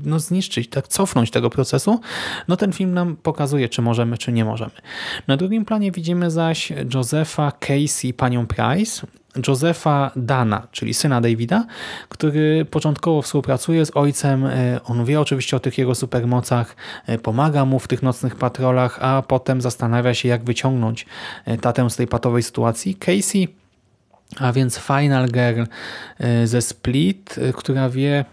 no, 0.04 0.18
zniszczyć, 0.18 0.68
tak 0.68 0.88
cofnąć 0.88 1.30
tego 1.30 1.50
procesu? 1.50 2.00
No 2.48 2.56
ten 2.56 2.72
film 2.72 2.94
nam 2.94 3.16
pokazuje, 3.16 3.68
czy 3.68 3.82
możemy, 3.82 4.18
czy 4.18 4.32
nie 4.32 4.44
możemy. 4.44 4.70
Na 5.26 5.36
drugim 5.36 5.64
planie 5.64 5.92
widzimy 5.92 6.30
zaś 6.30 6.72
Josepha 6.94 7.52
Casey, 7.52 8.12
panią 8.12 8.46
Price, 8.46 9.06
Josepha 9.48 10.10
Dana, 10.16 10.66
czyli 10.72 10.94
syna 10.94 11.20
Davida, 11.20 11.66
który 12.08 12.64
początkowo 12.64 13.22
współpracuje 13.22 13.86
z 13.86 13.96
ojcem. 13.96 14.46
E, 14.46 14.80
on 14.84 15.04
wie 15.04 15.20
oczywiście 15.20 15.56
o 15.56 15.60
tych 15.60 15.78
jego 15.78 15.94
supermocach, 15.94 16.76
e, 17.06 17.18
pomaga 17.18 17.64
mu 17.64 17.78
w 17.78 17.88
tych 17.88 18.02
nocnych 18.02 18.36
patrolach, 18.36 18.98
a 19.02 19.22
potem 19.28 19.60
zastanawia 19.60 20.14
się, 20.14 20.28
jak 20.28 20.44
wyciągnąć 20.44 21.06
tatę 21.60 21.90
z 21.90 21.96
tej 21.96 22.06
patowej 22.06 22.42
sytuacji. 22.42 22.94
Casey 22.94 23.48
a 24.37 24.52
więc 24.52 24.78
Final 24.78 25.28
Girl 25.28 25.62
y, 26.42 26.47
ze 26.47 26.62
Split, 26.62 27.38
y, 27.38 27.52
która 27.52 27.90
wie, 27.90 28.25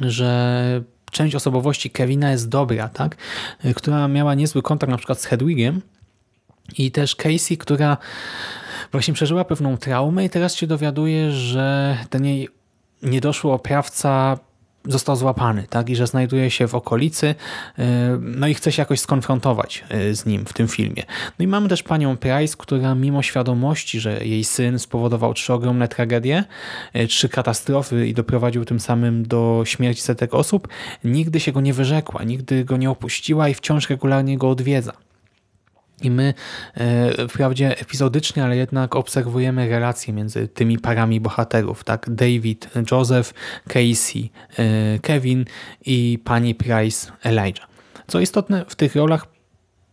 że 0.00 0.82
część 1.10 1.34
osobowości 1.34 1.90
Kevina 1.90 2.30
jest 2.30 2.48
dobra, 2.48 2.88
tak? 2.88 3.16
Y, 3.64 3.74
która 3.74 4.08
miała 4.08 4.34
niezły 4.34 4.62
kontakt 4.62 4.90
na 4.90 4.96
przykład 4.96 5.20
z 5.20 5.24
Hedwigiem 5.24 5.82
i 6.78 6.90
też 6.90 7.16
Casey, 7.16 7.56
która 7.56 7.96
właśnie 8.92 9.14
przeżyła 9.14 9.44
pewną 9.44 9.76
traumę 9.76 10.24
i 10.24 10.30
teraz 10.30 10.54
się 10.54 10.66
dowiaduje, 10.66 11.30
że 11.32 11.96
ten 12.10 12.24
jej 12.24 12.48
niedoszły 13.02 13.52
oprawca 13.52 14.38
został 14.84 15.16
złapany 15.16 15.64
tak? 15.70 15.90
i 15.90 15.96
że 15.96 16.06
znajduje 16.06 16.50
się 16.50 16.68
w 16.68 16.74
okolicy 16.74 17.34
no 18.20 18.46
i 18.46 18.54
chce 18.54 18.72
się 18.72 18.82
jakoś 18.82 19.00
skonfrontować 19.00 19.84
z 20.12 20.26
nim 20.26 20.44
w 20.44 20.52
tym 20.52 20.68
filmie. 20.68 21.02
No 21.38 21.42
i 21.42 21.46
mamy 21.46 21.68
też 21.68 21.82
panią 21.82 22.16
Price, 22.16 22.54
która 22.58 22.94
mimo 22.94 23.22
świadomości, 23.22 24.00
że 24.00 24.24
jej 24.24 24.44
syn 24.44 24.78
spowodował 24.78 25.34
trzy 25.34 25.52
ogromne 25.52 25.88
tragedie, 25.88 26.44
trzy 27.08 27.28
katastrofy 27.28 28.08
i 28.08 28.14
doprowadził 28.14 28.64
tym 28.64 28.80
samym 28.80 29.26
do 29.26 29.62
śmierci 29.66 30.02
setek 30.02 30.34
osób, 30.34 30.68
nigdy 31.04 31.40
się 31.40 31.52
go 31.52 31.60
nie 31.60 31.72
wyrzekła, 31.72 32.24
nigdy 32.24 32.64
go 32.64 32.76
nie 32.76 32.90
opuściła 32.90 33.48
i 33.48 33.54
wciąż 33.54 33.90
regularnie 33.90 34.38
go 34.38 34.50
odwiedza. 34.50 34.92
I 36.02 36.10
my 36.10 36.34
e, 36.74 37.28
wprawdzie 37.28 37.78
epizodycznie, 37.78 38.44
ale 38.44 38.56
jednak 38.56 38.96
obserwujemy 38.96 39.68
relacje 39.68 40.14
między 40.14 40.48
tymi 40.48 40.78
parami 40.78 41.20
bohaterów, 41.20 41.84
tak? 41.84 42.10
David, 42.10 42.68
Joseph, 42.90 43.34
Casey, 43.68 44.30
e, 44.58 44.98
Kevin 44.98 45.44
i 45.86 46.18
pani 46.24 46.54
Price, 46.54 47.12
Elijah. 47.24 47.68
Co 48.06 48.20
istotne, 48.20 48.64
w 48.68 48.76
tych 48.76 48.96
rolach 48.96 49.26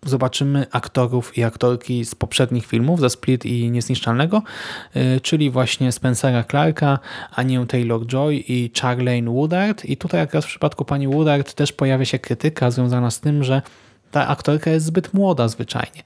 zobaczymy 0.05 0.65
aktorów 0.71 1.37
i 1.37 1.43
aktorki 1.43 2.05
z 2.05 2.15
poprzednich 2.15 2.65
filmów, 2.65 2.99
ze 2.99 3.09
Split 3.09 3.45
i 3.45 3.71
Niezniszczalnego, 3.71 4.43
e, 4.93 5.19
czyli 5.19 5.49
właśnie 5.49 5.91
Spencera 5.91 6.43
Clarka, 6.43 6.99
Anię 7.35 7.65
Taylor-Joy 7.65 8.43
i 8.47 8.71
Charlene 8.81 9.31
Woodard. 9.31 9.85
I 9.85 9.97
tutaj 9.97 10.19
jak 10.19 10.33
raz 10.33 10.45
w 10.45 10.47
przypadku 10.47 10.85
pani 10.85 11.07
Woodard 11.07 11.53
też 11.53 11.73
pojawia 11.73 12.05
się 12.05 12.19
krytyka 12.19 12.71
związana 12.71 13.11
z 13.11 13.19
tym, 13.19 13.43
że 13.43 13.61
ta 14.11 14.27
aktorka 14.27 14.71
jest 14.71 14.85
zbyt 14.85 15.13
młoda 15.13 15.47
zwyczajnie. 15.47 16.03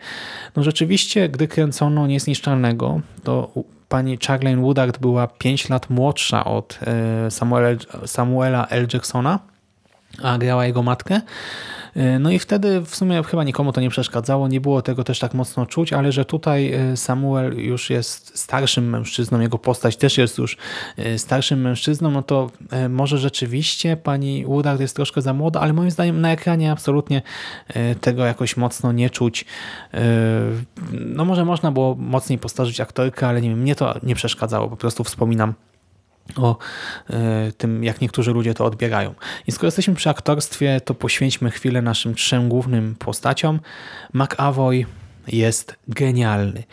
No 0.55 0.63
rzeczywiście, 0.63 1.29
gdy 1.29 1.47
kręcono 1.47 2.07
Niezniszczalnego, 2.07 3.01
to 3.23 3.51
pani 3.89 4.17
Charlene 4.27 4.61
Woodard 4.61 4.99
była 4.99 5.27
5 5.27 5.69
lat 5.69 5.89
młodsza 5.89 6.45
od 6.45 6.79
e, 6.87 7.31
Samuela, 7.31 7.79
Samuela 8.05 8.67
L. 8.67 8.87
Jacksona, 8.93 9.39
a 10.23 10.37
grała 10.37 10.65
jego 10.65 10.83
matkę. 10.83 11.21
E, 11.95 12.19
no 12.19 12.31
i 12.31 12.39
wtedy 12.39 12.81
w 12.81 12.95
sumie 12.95 13.23
chyba 13.23 13.43
nikomu 13.43 13.71
to 13.71 13.81
nie 13.81 13.89
przeszkadzało, 13.89 14.47
nie 14.47 14.61
było 14.61 14.81
tego 14.81 15.03
też 15.03 15.19
tak 15.19 15.33
mocno 15.33 15.65
czuć, 15.65 15.93
ale 15.93 16.11
że 16.11 16.25
tutaj 16.25 16.73
e, 16.73 16.97
Samuel 16.97 17.57
już 17.57 17.89
jest 17.89 18.39
starszym 18.39 18.89
mężczyzną, 18.89 19.39
jego 19.39 19.57
postać 19.57 19.97
też 19.97 20.17
jest 20.17 20.37
już 20.37 20.57
e, 20.97 21.19
starszym 21.19 21.61
mężczyzną, 21.61 22.11
no 22.11 22.23
to 22.23 22.49
może 22.89 23.17
rzeczywiście 23.17 23.97
pani 23.97 24.45
Woodard 24.45 24.81
jest 24.81 24.95
troszkę 24.95 25.21
za 25.21 25.33
młoda, 25.33 25.59
ale 25.59 25.73
moim 25.73 25.91
zdaniem 25.91 26.21
na 26.21 26.31
ekranie 26.31 26.71
absolutnie 26.71 27.21
tego 28.01 28.25
jakoś 28.25 28.57
mocno 28.57 28.91
nie 28.91 29.09
czuć. 29.09 29.45
No 30.91 31.25
może 31.25 31.45
można 31.45 31.71
było 31.71 31.95
mocniej 31.95 32.39
postarzyć 32.39 32.79
aktorkę, 32.81 33.27
ale 33.27 33.41
nie 33.41 33.49
wiem, 33.49 33.59
mnie 33.59 33.75
to 33.75 33.95
nie 34.03 34.15
przeszkadzało, 34.15 34.69
po 34.69 34.77
prostu 34.77 35.03
wspominam 35.03 35.53
o 36.37 36.57
e, 37.09 37.51
tym, 37.57 37.83
jak 37.83 38.01
niektórzy 38.01 38.31
ludzie 38.31 38.53
to 38.53 38.65
odbierają. 38.65 39.13
I 39.47 39.51
skoro 39.51 39.67
jesteśmy 39.67 39.95
przy 39.95 40.09
aktorstwie, 40.09 40.81
to 40.85 40.93
poświęćmy 40.93 41.51
chwilę 41.51 41.81
naszym 41.81 42.15
trzem 42.15 42.49
głównym 42.49 42.95
postaciom. 42.95 43.59
McAvoy 44.13 44.85
jest 45.27 45.75
genialny. 45.87 46.63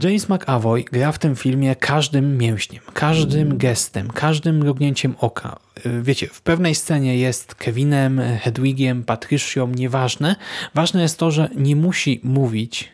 James 0.00 0.28
McAvoy 0.28 0.84
gra 0.84 1.12
w 1.12 1.18
tym 1.18 1.36
filmie 1.36 1.76
każdym 1.76 2.38
mięśniem, 2.38 2.82
każdym 2.92 3.58
gestem, 3.58 4.10
każdym 4.10 4.58
mrugnięciem 4.58 5.14
oka. 5.18 5.58
E, 5.84 6.02
wiecie, 6.02 6.26
w 6.26 6.42
pewnej 6.42 6.74
scenie 6.74 7.18
jest 7.18 7.54
Kevinem, 7.54 8.20
Hedwigiem, 8.40 9.04
Patrycją, 9.04 9.68
nieważne. 9.68 10.36
Ważne 10.74 11.02
jest 11.02 11.18
to, 11.18 11.30
że 11.30 11.48
nie 11.56 11.76
musi 11.76 12.20
mówić 12.24 12.88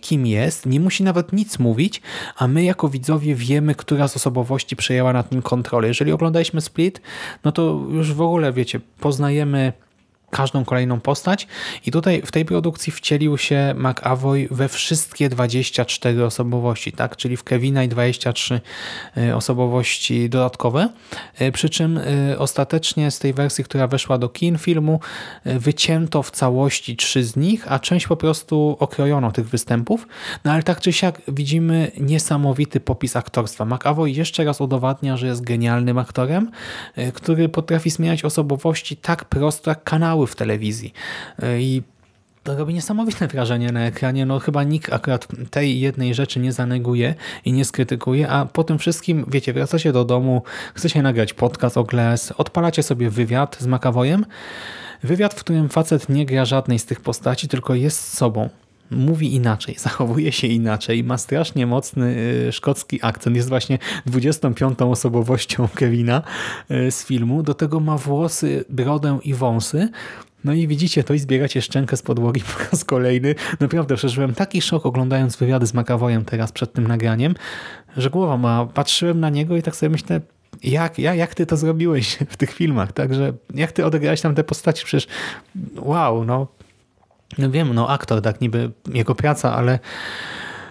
kim 0.00 0.26
jest, 0.26 0.66
nie 0.66 0.80
musi 0.80 1.02
nawet 1.02 1.32
nic 1.32 1.58
mówić, 1.58 2.02
a 2.36 2.48
my 2.48 2.64
jako 2.64 2.88
widzowie 2.88 3.34
wiemy, 3.34 3.74
która 3.74 4.08
z 4.08 4.16
osobowości 4.16 4.76
przejęła 4.76 5.12
nad 5.12 5.32
nim 5.32 5.42
kontrolę. 5.42 5.88
Jeżeli 5.88 6.12
oglądaliśmy 6.12 6.60
Split, 6.60 7.00
no 7.44 7.52
to 7.52 7.86
już 7.90 8.12
w 8.12 8.20
ogóle, 8.20 8.52
wiecie, 8.52 8.80
poznajemy 9.00 9.72
każdą 10.34 10.64
kolejną 10.64 11.00
postać 11.00 11.46
i 11.86 11.90
tutaj 11.90 12.22
w 12.26 12.32
tej 12.32 12.44
produkcji 12.44 12.92
wcielił 12.92 13.38
się 13.38 13.74
McAvoy 13.76 14.48
we 14.50 14.68
wszystkie 14.68 15.28
24 15.28 16.24
osobowości, 16.24 16.92
tak? 16.92 17.16
czyli 17.16 17.36
w 17.36 17.44
Kevina 17.44 17.84
i 17.84 17.88
23 17.88 18.60
e, 19.16 19.36
osobowości 19.36 20.30
dodatkowe, 20.30 20.88
e, 21.38 21.52
przy 21.52 21.70
czym 21.70 21.98
e, 21.98 22.38
ostatecznie 22.38 23.10
z 23.10 23.18
tej 23.18 23.32
wersji, 23.34 23.64
która 23.64 23.86
weszła 23.86 24.18
do 24.18 24.28
kin 24.28 24.58
filmu, 24.58 25.00
wycięto 25.44 26.22
w 26.22 26.30
całości 26.30 26.96
trzy 26.96 27.24
z 27.24 27.36
nich, 27.36 27.72
a 27.72 27.78
część 27.78 28.06
po 28.06 28.16
prostu 28.16 28.76
okrojono 28.80 29.32
tych 29.32 29.48
występów, 29.48 30.06
no 30.44 30.52
ale 30.52 30.62
tak 30.62 30.80
czy 30.80 30.92
siak 30.92 31.22
widzimy 31.28 31.90
niesamowity 32.00 32.80
popis 32.80 33.16
aktorstwa. 33.16 33.64
McAvoy 33.64 34.10
jeszcze 34.10 34.44
raz 34.44 34.60
udowadnia, 34.60 35.16
że 35.16 35.26
jest 35.26 35.44
genialnym 35.44 35.98
aktorem, 35.98 36.50
który 37.14 37.48
potrafi 37.48 37.90
zmieniać 37.90 38.24
osobowości 38.24 38.96
tak 38.96 39.24
prosto 39.24 39.70
jak 39.70 39.84
kanały 39.84 40.23
w 40.26 40.36
telewizji. 40.36 40.92
E, 41.42 41.60
I 41.60 41.82
to 42.44 42.56
robi 42.56 42.74
niesamowite 42.74 43.26
wrażenie 43.26 43.72
na 43.72 43.86
ekranie. 43.86 44.26
No 44.26 44.38
chyba 44.38 44.64
nikt 44.64 44.92
akurat 44.92 45.26
tej 45.50 45.80
jednej 45.80 46.14
rzeczy 46.14 46.40
nie 46.40 46.52
zaneguje 46.52 47.14
i 47.44 47.52
nie 47.52 47.64
skrytykuje, 47.64 48.28
a 48.28 48.44
po 48.44 48.64
tym 48.64 48.78
wszystkim, 48.78 49.24
wiecie, 49.28 49.52
wracacie 49.52 49.92
do 49.92 50.04
domu, 50.04 50.42
chcecie 50.74 51.02
nagrać 51.02 51.34
podcast 51.34 51.76
o 51.76 51.84
Glass, 51.84 52.32
odpalacie 52.32 52.82
sobie 52.82 53.10
wywiad 53.10 53.56
z 53.60 53.66
McAvoyem, 53.66 54.26
wywiad, 55.02 55.34
w 55.34 55.40
którym 55.44 55.68
facet 55.68 56.08
nie 56.08 56.26
gra 56.26 56.44
żadnej 56.44 56.78
z 56.78 56.86
tych 56.86 57.00
postaci, 57.00 57.48
tylko 57.48 57.74
jest 57.74 58.16
sobą 58.16 58.48
mówi 58.90 59.34
inaczej, 59.34 59.74
zachowuje 59.88 60.32
się 60.32 60.46
inaczej, 60.46 61.04
ma 61.04 61.18
strasznie 61.18 61.66
mocny 61.66 62.16
y, 62.48 62.52
szkocki 62.52 62.98
akcent, 63.02 63.36
jest 63.36 63.48
właśnie 63.48 63.78
25 64.06 64.78
osobowością 64.82 65.68
Kevina 65.74 66.22
y, 66.70 66.90
z 66.90 67.04
filmu, 67.04 67.42
do 67.42 67.54
tego 67.54 67.80
ma 67.80 67.98
włosy, 67.98 68.64
brodę 68.68 69.18
i 69.22 69.34
wąsy, 69.34 69.88
no 70.44 70.52
i 70.52 70.68
widzicie 70.68 71.04
to 71.04 71.14
i 71.14 71.18
zbieracie 71.18 71.62
szczękę 71.62 71.96
z 71.96 72.02
podłogi 72.02 72.40
po 72.54 72.58
raz 72.70 72.84
kolejny. 72.84 73.34
Naprawdę 73.60 73.96
przeżyłem 73.96 74.34
taki 74.34 74.62
szok 74.62 74.86
oglądając 74.86 75.36
wywiady 75.36 75.66
z 75.66 75.74
McAvoyem 75.74 76.24
teraz 76.24 76.52
przed 76.52 76.72
tym 76.72 76.86
nagraniem, 76.86 77.34
że 77.96 78.10
głowa 78.10 78.36
ma, 78.36 78.66
patrzyłem 78.66 79.20
na 79.20 79.30
niego 79.30 79.56
i 79.56 79.62
tak 79.62 79.76
sobie 79.76 79.90
myślę, 79.90 80.20
jak, 80.62 80.98
jak, 80.98 81.16
jak 81.16 81.34
ty 81.34 81.46
to 81.46 81.56
zrobiłeś 81.56 82.18
w 82.28 82.36
tych 82.36 82.52
filmach, 82.52 82.92
także 82.92 83.32
jak 83.54 83.72
ty 83.72 83.86
odegrałeś 83.86 84.20
tam 84.20 84.34
te 84.34 84.44
postaci, 84.44 84.84
przecież 84.84 85.08
wow, 85.76 86.24
no 86.24 86.46
no 87.38 87.50
wiem, 87.50 87.74
no 87.74 87.88
aktor, 87.88 88.22
tak 88.22 88.40
niby 88.40 88.70
jego 88.92 89.14
praca, 89.14 89.54
ale 89.54 89.78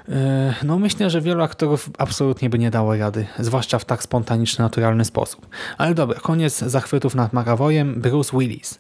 e, 0.09 0.53
no 0.63 0.79
myślę, 0.79 1.09
że 1.09 1.21
wielu 1.21 1.43
aktorów 1.43 1.89
absolutnie 1.97 2.49
by 2.49 2.59
nie 2.59 2.71
dało 2.71 2.97
rady, 2.97 3.27
zwłaszcza 3.39 3.79
w 3.79 3.85
tak 3.85 4.03
spontaniczny, 4.03 4.63
naturalny 4.63 5.05
sposób. 5.05 5.47
Ale 5.77 5.95
dobra, 5.95 6.19
koniec 6.19 6.57
zachwytów 6.59 7.15
nad 7.15 7.33
Marawojem, 7.33 8.01
Bruce 8.01 8.37
Willis. 8.37 8.79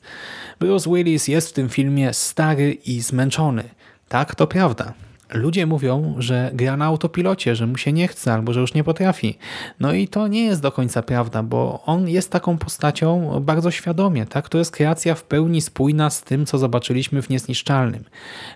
Bruce 0.59 0.89
Willis 0.89 1.27
jest 1.27 1.49
w 1.49 1.53
tym 1.53 1.69
filmie 1.69 2.13
stary 2.13 2.71
i 2.71 3.01
zmęczony. 3.01 3.63
Tak, 4.09 4.35
to 4.35 4.47
prawda. 4.47 4.93
Ludzie 5.33 5.65
mówią, 5.65 6.15
że 6.17 6.51
gra 6.53 6.77
na 6.77 6.85
autopilocie, 6.85 7.55
że 7.55 7.67
mu 7.67 7.77
się 7.77 7.93
nie 7.93 8.07
chce 8.07 8.33
albo 8.33 8.53
że 8.53 8.59
już 8.59 8.73
nie 8.73 8.83
potrafi. 8.83 9.37
No 9.79 9.93
i 9.93 10.07
to 10.07 10.27
nie 10.27 10.45
jest 10.45 10.61
do 10.61 10.71
końca 10.71 11.01
prawda, 11.01 11.43
bo 11.43 11.83
on 11.85 12.09
jest 12.09 12.31
taką 12.31 12.57
postacią 12.57 13.39
bardzo 13.41 13.71
świadomie. 13.71 14.25
Tak? 14.25 14.49
To 14.49 14.57
jest 14.57 14.71
kreacja 14.71 15.15
w 15.15 15.23
pełni 15.23 15.61
spójna 15.61 16.09
z 16.09 16.23
tym, 16.23 16.45
co 16.45 16.57
zobaczyliśmy 16.57 17.21
w 17.21 17.29
Niezniszczalnym. 17.29 18.03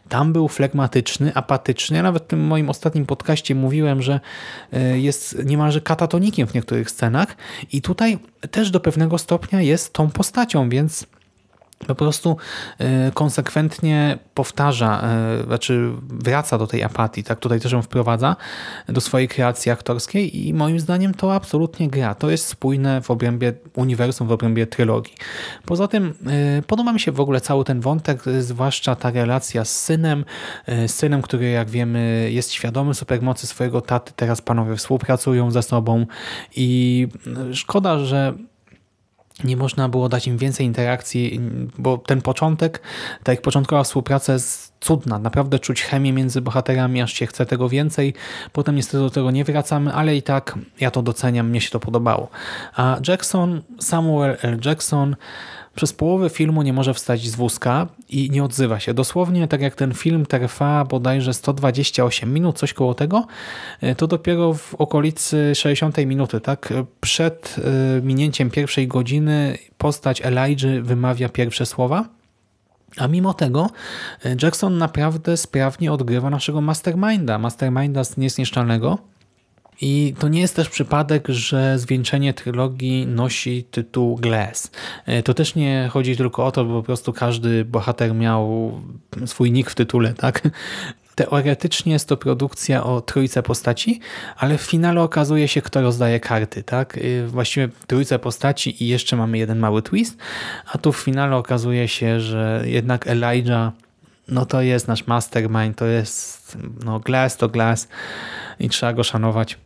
Tam 0.10 0.34
był 0.34 0.48
flegmatyczny, 0.48 1.32
apatyczny. 1.36 1.98
Ja 1.98 2.04
nawet 2.04 2.24
w 2.24 2.28
tym 2.28 2.40
moim 2.40 2.70
ostatnim 2.70 3.06
podcaście 3.06 3.56
mówiłem, 3.56 4.02
że 4.02 4.20
e, 4.74 5.00
jest 5.00 5.46
niemalże 5.46 5.82
katatonikiem 5.82 6.48
w 6.48 6.54
niektórych 6.54 6.92
scenach 6.92 7.36
i 7.72 7.82
tutaj 7.82 8.20
też 8.52 8.72
do 8.72 8.80
pewnego 8.80 9.18
stopnia 9.18 9.62
jest 9.62 9.94
tą 9.94 10.10
postacią, 10.10 10.70
więc 10.70 11.08
po 11.88 11.96
prostu 11.96 12.38
e, 12.80 13.12
konsekwentnie 13.12 14.18
powtarza, 14.34 15.02
e, 15.04 15.44
znaczy 15.44 15.92
wraca 16.10 16.58
do 16.58 16.68
tej 16.68 16.84
apatii, 16.84 17.24
tak 17.24 17.40
tutaj 17.40 17.60
też 17.60 17.72
ją 17.72 17.82
wprowadza 17.82 18.36
do 18.90 19.02
swojej 19.02 19.28
kreacji 19.28 19.72
aktorskiej 19.72 20.48
i 20.48 20.54
moim 20.54 20.80
zdaniem 20.80 21.14
to 21.14 21.34
absolutnie 21.34 21.90
gra. 21.90 22.16
To 22.16 22.30
jest 22.30 22.48
spójne 22.48 23.02
w 23.02 23.12
obrębie 23.12 23.54
uniwersum, 23.76 24.28
w 24.28 24.32
obrębie 24.32 24.68
trylogii. 24.68 25.14
Poza 25.66 25.88
tym 25.88 26.14
e, 26.58 26.62
podoba 26.62 26.94
mi 26.94 27.00
się 27.00 27.12
w 27.12 27.20
ogóle 27.20 27.42
cały 27.42 27.64
ten 27.64 27.82
wątek, 27.82 28.24
zwłaszcza 28.40 28.96
ta 28.96 29.12
relacja 29.12 29.66
z 29.66 29.80
synem, 29.84 30.26
z 30.68 30.92
synem, 30.92 31.22
który 31.22 31.50
jak 31.50 31.70
wiemy 31.70 32.30
jest 32.32 32.52
świadomy 32.52 32.94
supermocy 32.94 33.48
swojego 33.48 33.82
taty, 33.82 34.12
teraz 34.16 34.42
panowie 34.42 34.76
współpracują 34.76 35.52
ze 35.52 35.64
sobą 35.64 36.06
i 36.56 37.08
szkoda, 37.54 38.00
że 38.00 38.34
nie 39.44 39.58
można 39.58 39.90
było 39.90 40.10
dać 40.10 40.28
im 40.28 40.38
więcej 40.38 40.66
interakcji, 40.66 41.40
bo 41.78 41.98
ten 41.98 42.22
początek, 42.22 42.82
tak 43.24 43.36
jak 43.36 43.42
początkowa 43.42 43.84
współpraca 43.84 44.34
jest 44.34 44.74
cudna. 44.80 45.20
Naprawdę 45.20 45.60
czuć 45.60 45.82
chemię 45.82 46.14
między 46.14 46.42
bohaterami, 46.42 47.02
aż 47.02 47.14
się 47.14 47.28
chce 47.28 47.46
tego 47.46 47.70
więcej. 47.70 48.14
Potem 48.54 48.76
niestety 48.76 48.98
do 48.98 49.10
tego 49.10 49.32
nie 49.32 49.44
wracamy, 49.44 49.94
ale 49.94 50.16
i 50.16 50.22
tak 50.22 50.60
ja 50.80 50.92
to 50.92 51.02
doceniam, 51.02 51.50
mnie 51.50 51.62
się 51.62 51.70
to 51.70 51.80
podobało. 51.80 52.30
A 52.76 52.98
Jackson, 53.08 53.62
Samuel 53.80 54.38
L. 54.42 54.60
Jackson 54.66 55.16
przez 55.78 55.94
połowę 55.94 56.30
filmu 56.30 56.62
nie 56.62 56.74
może 56.74 56.94
wstać 56.94 57.28
z 57.28 57.36
wózka 57.36 57.88
i 58.10 58.30
nie 58.30 58.44
odzywa 58.44 58.80
się. 58.80 58.94
Dosłownie 58.94 59.48
tak 59.48 59.62
jak 59.62 59.76
ten 59.76 59.94
film 59.94 60.26
trwa 60.26 60.86
bodajże 60.86 61.34
128 61.34 62.34
minut, 62.34 62.58
coś 62.58 62.74
koło 62.74 62.94
tego, 62.94 63.28
e, 63.82 63.96
to 63.96 64.08
dopiero 64.08 64.54
w 64.54 64.76
okolicy 64.76 65.56
60 65.56 65.98
minuty, 65.98 66.42
tak? 66.42 66.74
Przed 67.02 67.56
e, 67.58 68.02
minięciem 68.02 68.50
pierwszej 68.50 68.88
godziny 68.88 69.58
postać 69.78 70.22
Elijah 70.22 70.84
wymawia 70.84 71.30
pierwsze 71.30 71.66
słowa. 71.66 72.06
A 72.98 73.08
mimo 73.08 73.34
tego 73.34 73.70
e, 74.26 74.36
Jackson 74.44 74.78
naprawdę 74.78 75.38
sprawnie 75.38 75.92
odgrywa 75.94 76.30
naszego 76.30 76.62
masterminda, 76.62 77.38
masterminda 77.38 78.04
z 78.04 78.18
niezniszczalnego. 78.18 78.98
I 79.82 80.14
to 80.20 80.28
nie 80.28 80.42
jest 80.42 80.56
też 80.56 80.70
przypadek, 80.70 81.28
że 81.28 81.80
zwieńczenie 81.80 82.34
trylogii 82.34 83.08
nosi 83.08 83.64
tytuł 83.64 84.16
Glass. 84.16 84.72
E, 85.06 85.24
to 85.24 85.34
też 85.34 85.56
nie 85.56 85.90
chodzi 85.94 86.18
tylko 86.18 86.46
o 86.46 86.52
to, 86.52 86.66
bo 86.66 86.74
po 86.74 86.84
prostu 86.84 87.14
każdy 87.14 87.66
bohater 87.66 88.16
miał 88.16 88.72
swój 89.26 89.52
nick 89.52 89.70
w 89.70 89.76
tytule, 89.76 90.14
tak? 90.14 90.50
Teoretycznie 91.16 91.94
jest 91.94 92.10
to 92.10 92.18
produkcja 92.18 92.84
o 92.84 93.02
trójce 93.02 93.44
postaci, 93.44 94.00
ale 94.38 94.58
w 94.58 94.62
finale 94.62 95.02
okazuje 95.02 95.48
się, 95.48 95.62
kto 95.62 95.82
rozdaje 95.82 96.20
karty, 96.20 96.64
tak? 96.64 96.98
E, 96.98 97.28
właściwie 97.28 97.70
trójce 97.88 98.20
postaci 98.20 98.84
i 98.84 98.88
jeszcze 98.88 99.16
mamy 99.16 99.38
jeden 99.38 99.60
mały 99.60 99.82
twist, 99.82 100.18
a 100.72 100.78
tu 100.78 100.92
w 100.92 100.98
finale 100.98 101.36
okazuje 101.36 101.88
się, 101.88 102.20
że 102.20 102.64
jednak 102.66 103.08
Elijah 103.08 103.72
no 104.28 104.46
to 104.46 104.62
jest 104.62 104.88
nasz 104.88 105.08
mastermind, 105.08 105.78
to 105.78 105.86
jest 105.86 106.58
no 106.86 107.00
Glass 107.00 107.38
to 107.38 107.50
Glass 107.50 107.88
i 108.60 108.70
trzeba 108.70 108.94
go 108.94 109.04
szanować. 109.04 109.58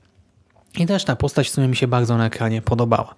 I 0.78 0.86
też 0.86 1.04
ta 1.06 1.16
postać 1.16 1.50
w 1.50 1.52
sumie 1.52 1.68
mi 1.68 1.76
się 1.76 1.88
bardzo 1.88 2.18
na 2.18 2.26
ekranie 2.26 2.62
podobała. 2.62 3.16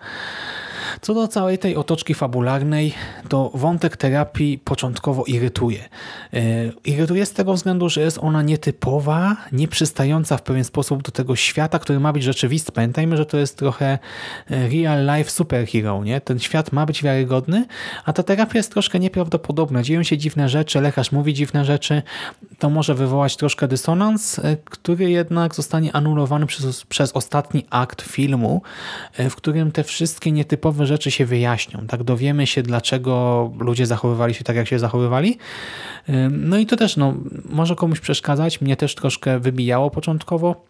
Co 1.04 1.14
do 1.14 1.28
całej 1.28 1.58
tej 1.58 1.76
otoczki 1.76 2.14
fabularnej, 2.14 2.94
to 3.30 3.52
wątek 3.54 3.98
terapii 3.98 4.58
początkowo 4.58 5.24
irytuje. 5.26 5.80
E, 6.34 6.40
irytuje 6.86 7.26
z 7.26 7.34
tego 7.34 7.54
względu, 7.54 7.90
że 7.90 8.02
jest 8.02 8.18
ona 8.22 8.42
nietypowa, 8.42 9.38
nieprzystająca 9.52 10.38
w 10.38 10.42
pewien 10.42 10.64
sposób 10.64 11.04
do 11.04 11.12
tego 11.12 11.36
świata, 11.36 11.80
który 11.80 12.00
ma 12.00 12.14
być 12.14 12.24
rzeczywisty. 12.24 12.72
Pamiętajmy, 12.72 13.18
że 13.18 13.26
to 13.26 13.38
jest 13.38 13.58
trochę 13.58 14.00
e, 14.50 14.70
real 14.70 15.18
life 15.18 15.32
superhero. 15.32 16.04
Nie? 16.04 16.22
Ten 16.22 16.40
świat 16.40 16.72
ma 16.72 16.86
być 16.86 17.04
wiarygodny, 17.04 17.66
a 18.06 18.14
ta 18.14 18.24
terapia 18.24 18.60
jest 18.60 18.72
troszkę 18.72 19.00
nieprawdopodobna. 19.00 19.84
Dzieją 19.84 20.04
się 20.04 20.18
dziwne 20.18 20.50
rzeczy, 20.50 20.82
lekarz 20.82 21.12
mówi 21.12 21.34
dziwne 21.34 21.66
rzeczy. 21.66 22.02
To 22.60 22.70
może 22.70 22.96
wywołać 22.96 23.38
troszkę 23.38 23.68
dysonans, 23.68 24.40
e, 24.40 24.58
który 24.66 25.12
jednak 25.12 25.56
zostanie 25.56 25.96
anulowany 25.96 26.46
przez, 26.46 26.84
przez 26.84 27.12
ostatni 27.12 27.66
akt 27.70 28.02
filmu, 28.02 28.62
w 29.30 29.36
którym 29.36 29.72
te 29.72 29.84
wszystkie 29.84 30.32
nietypowe 30.32 30.86
rzeczy 30.86 30.93
się 30.98 31.26
wyjaśnią. 31.26 31.88
Tak 31.88 32.04
dowiemy 32.04 32.48
się, 32.48 32.64
dlaczego 32.64 33.52
ludzie 33.60 33.86
zachowywali 33.86 34.34
się 34.34 34.44
tak, 34.44 34.56
jak 34.56 34.68
się 34.68 34.80
zachowywali. 34.80 35.38
No 36.30 36.58
i 36.58 36.66
to 36.66 36.76
też 36.76 36.98
no, 36.98 37.14
może 37.50 37.76
komuś 37.76 38.00
przeszkadzać. 38.00 38.62
Mnie 38.62 38.76
też 38.76 38.96
troszkę 38.96 39.40
wybijało 39.40 39.92
początkowo 39.92 40.66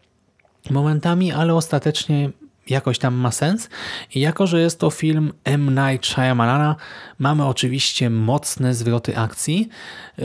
momentami, 0.70 1.32
ale 1.32 1.56
ostatecznie 1.56 2.30
jakoś 2.70 3.00
tam 3.00 3.14
ma 3.16 3.32
sens. 3.32 3.70
I 4.16 4.20
jako, 4.20 4.48
że 4.48 4.62
jest 4.62 4.80
to 4.80 4.90
film 4.90 5.34
M. 5.44 5.76
Night 5.76 6.08
Shyamalana, 6.08 6.76
mamy 7.20 7.46
oczywiście 7.46 8.10
mocne 8.10 8.74
zwroty 8.74 9.18
akcji, 9.18 9.70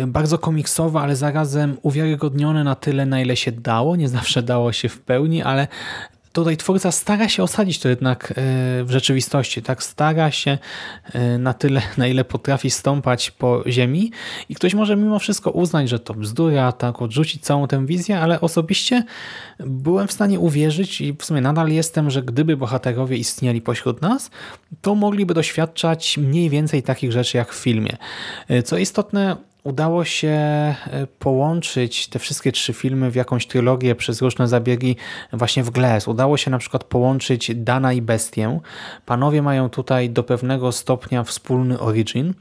bardzo 0.06 0.38
komiksowe, 0.38 1.00
ale 1.00 1.16
zarazem 1.16 1.76
uwiarygodnione 1.82 2.64
na 2.64 2.74
tyle, 2.74 3.06
na 3.06 3.20
ile 3.20 3.36
się 3.36 3.52
dało. 3.52 3.96
Nie 3.96 4.08
zawsze 4.08 4.42
dało 4.42 4.72
się 4.72 4.88
w 4.88 5.00
pełni, 5.00 5.42
ale 5.42 5.68
tutaj 6.32 6.56
twórca 6.56 6.92
stara 6.92 7.28
się 7.28 7.42
osadzić 7.42 7.78
to 7.78 7.88
jednak 7.88 8.30
e, 8.30 8.34
w 8.84 8.90
rzeczywistości, 8.90 9.62
tak 9.62 9.82
stara 9.82 10.30
się 10.30 10.58
e, 11.12 11.38
na 11.38 11.54
tyle, 11.54 11.82
na 11.98 12.06
ile 12.06 12.24
potrafi 12.24 12.70
stąpać 12.70 13.30
po 13.30 13.64
ziemi 13.66 14.10
i 14.48 14.54
ktoś 14.54 14.74
może 14.74 14.96
mimo 14.96 15.18
wszystko 15.18 15.50
uznać, 15.50 15.88
że 15.88 15.98
to 15.98 16.14
bzdura, 16.14 16.72
tak 16.72 17.02
odrzucić 17.02 17.42
całą 17.42 17.68
tę 17.68 17.86
wizję, 17.86 18.20
ale 18.20 18.40
osobiście 18.40 19.04
byłem 19.60 20.08
w 20.08 20.12
stanie 20.12 20.40
uwierzyć 20.40 21.00
i 21.00 21.12
w 21.12 21.24
sumie 21.24 21.40
nadal 21.40 21.68
jestem, 21.68 22.10
że 22.10 22.22
gdyby 22.22 22.56
bohaterowie 22.56 23.16
istnieli 23.16 23.60
pośród 23.60 24.02
nas, 24.02 24.30
to 24.82 24.94
mogliby 24.94 25.34
doświadczać 25.34 26.18
mniej 26.18 26.50
więcej 26.50 26.82
takich 26.82 27.12
rzeczy 27.12 27.36
jak 27.36 27.52
w 27.52 27.56
filmie. 27.56 27.96
E, 28.48 28.62
co 28.62 28.78
istotne, 28.78 29.36
udało 29.64 30.04
się 30.04 30.28
e, 30.28 30.74
połączyć 31.18 32.08
te 32.08 32.18
wszystkie 32.18 32.52
trzy 32.52 32.72
filmy 32.72 33.10
w 33.10 33.14
jakąś 33.14 33.46
trylogię 33.46 33.94
przez 33.94 34.22
różne 34.22 34.48
zabiegi 34.48 34.96
właśnie 35.32 35.64
w 35.64 35.70
Glass. 35.70 36.08
Udało 36.08 36.36
się 36.36 36.50
na 36.50 36.58
przykład 36.58 36.84
połączyć 36.84 37.50
Dana 37.54 37.92
i 37.92 38.02
Bestię. 38.02 38.60
Panowie 39.06 39.42
mają 39.42 39.70
tutaj 39.70 40.10
do 40.10 40.22
pewnego 40.22 40.72
stopnia 40.72 41.24
wspólny 41.24 41.80
origin. 41.80 42.34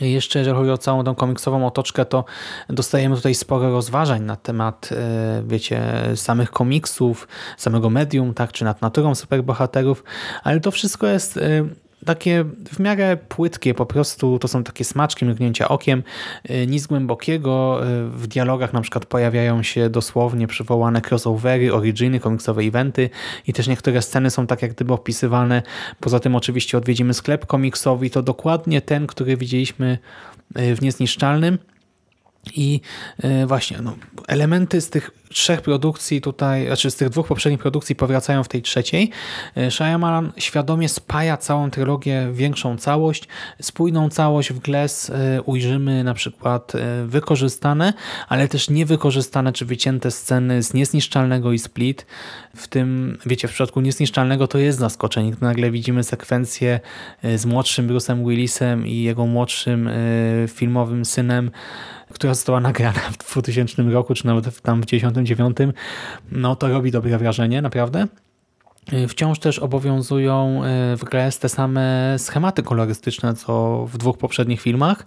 Jeszcze 0.00 0.38
jeżeli 0.38 0.56
chodzi 0.56 0.70
o 0.70 0.78
całą 0.78 1.04
tą 1.04 1.14
komiksową 1.14 1.66
otoczkę, 1.66 2.04
to 2.04 2.24
dostajemy 2.68 3.16
tutaj 3.16 3.34
sporo 3.34 3.70
rozważań 3.70 4.22
na 4.22 4.36
temat, 4.36 4.88
e, 4.92 5.42
wiecie, 5.46 5.82
samych 6.14 6.50
komiksów, 6.50 7.28
samego 7.56 7.90
medium, 7.90 8.34
tak, 8.34 8.52
czy 8.52 8.64
nad 8.64 8.82
naturą 8.82 9.14
superbohaterów, 9.14 10.04
ale 10.44 10.60
to 10.60 10.70
wszystko 10.70 11.06
jest 11.06 11.36
e, 11.36 11.40
takie 12.04 12.44
w 12.72 12.78
miarę 12.78 13.16
płytkie, 13.16 13.74
po 13.74 13.86
prostu 13.86 14.38
to 14.38 14.48
są 14.48 14.64
takie 14.64 14.84
smaczki, 14.84 15.24
mrugnięcia 15.24 15.68
okiem, 15.68 16.02
y, 16.50 16.66
nic 16.66 16.86
głębokiego. 16.86 17.80
Y, 17.82 18.08
w 18.08 18.26
dialogach 18.26 18.72
na 18.72 18.80
przykład 18.80 19.06
pojawiają 19.06 19.62
się 19.62 19.90
dosłownie 19.90 20.46
przywołane 20.46 21.02
crossovery, 21.10 21.74
originy, 21.74 22.20
komiksowe 22.20 22.62
eventy 22.62 23.10
i 23.46 23.52
też 23.52 23.68
niektóre 23.68 24.02
sceny 24.02 24.30
są 24.30 24.46
tak 24.46 24.62
jak 24.62 24.72
gdyby 24.72 24.92
opisywane. 24.92 25.62
Poza 26.00 26.20
tym 26.20 26.36
oczywiście 26.36 26.78
odwiedzimy 26.78 27.14
sklep 27.14 27.46
komiksowy, 27.46 28.10
to 28.10 28.22
dokładnie 28.22 28.80
ten, 28.80 29.06
który 29.06 29.36
widzieliśmy 29.36 29.98
y, 30.58 30.76
w 30.76 30.82
Niezniszczalnym. 30.82 31.58
I 32.56 32.80
właśnie 33.46 33.78
no, 33.82 33.96
elementy 34.28 34.80
z 34.80 34.90
tych 34.90 35.10
trzech 35.28 35.62
produkcji 35.62 36.20
tutaj, 36.20 36.66
znaczy 36.66 36.90
z 36.90 36.96
tych 36.96 37.08
dwóch 37.08 37.26
poprzednich 37.26 37.60
produkcji 37.60 37.96
powracają 37.96 38.44
w 38.44 38.48
tej 38.48 38.62
trzeciej. 38.62 39.10
E, 39.56 39.70
Shyamalan 39.70 40.32
świadomie 40.36 40.88
spaja 40.88 41.36
całą 41.36 41.70
trylogię 41.70 42.28
większą 42.32 42.76
całość. 42.76 43.28
Spójną 43.62 44.08
całość 44.08 44.52
w 44.52 44.58
Glass 44.58 45.10
e, 45.10 45.42
ujrzymy 45.42 46.04
na 46.04 46.14
przykład 46.14 46.74
e, 46.74 47.04
wykorzystane, 47.06 47.92
ale 48.28 48.48
też 48.48 48.70
niewykorzystane 48.70 49.52
czy 49.52 49.64
wycięte 49.64 50.10
sceny 50.10 50.62
z 50.62 50.74
Niezniszczalnego 50.74 51.52
i 51.52 51.58
Split. 51.58 52.06
W 52.56 52.68
tym, 52.68 53.18
wiecie, 53.26 53.48
w 53.48 53.50
przypadku 53.50 53.80
Niezniszczalnego 53.80 54.48
to 54.48 54.58
jest 54.58 54.78
zaskoczenie. 54.78 55.32
Nagle 55.40 55.70
widzimy 55.70 56.04
sekwencję 56.04 56.80
z 57.36 57.46
młodszym 57.46 57.88
Bruce'em 57.88 58.28
Willisem 58.28 58.86
i 58.86 59.02
jego 59.02 59.26
młodszym 59.26 59.90
filmowym 60.48 61.04
synem, 61.04 61.50
która 62.12 62.34
została 62.34 62.60
nagrana 62.60 63.00
w 63.00 63.32
2000 63.32 63.82
roku, 63.82 64.14
czy 64.14 64.26
nawet 64.26 64.60
tam 64.60 64.82
w 64.82 64.86
10 64.86 65.14
99, 65.14 65.74
no 66.32 66.56
to 66.56 66.68
robi 66.68 66.90
dobre 66.90 67.18
wrażenie, 67.18 67.62
naprawdę. 67.62 68.06
Y, 68.92 69.08
wciąż 69.08 69.38
też 69.38 69.58
obowiązują 69.58 70.62
y, 70.92 70.96
w 70.96 71.04
grę 71.04 71.30
te 71.40 71.48
same 71.48 72.14
schematy 72.18 72.62
kolorystyczne, 72.62 73.34
co 73.34 73.84
w 73.86 73.98
dwóch 73.98 74.18
poprzednich 74.18 74.60
filmach. 74.60 75.06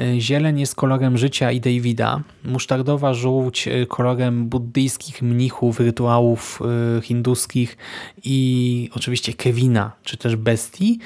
Y, 0.00 0.20
zieleń 0.20 0.60
jest 0.60 0.74
kolorem 0.74 1.18
życia 1.18 1.52
i 1.52 1.60
Davida, 1.60 2.20
musztardowa 2.44 3.14
żółć 3.14 3.68
kolorem 3.88 4.48
buddyjskich 4.48 5.22
mnichów, 5.22 5.80
rytuałów 5.80 6.62
hinduskich 7.02 7.76
i 8.24 8.90
oczywiście 8.94 9.34
Kevina, 9.34 9.92
czy 10.04 10.16
też 10.16 10.36
bestii, 10.36 10.98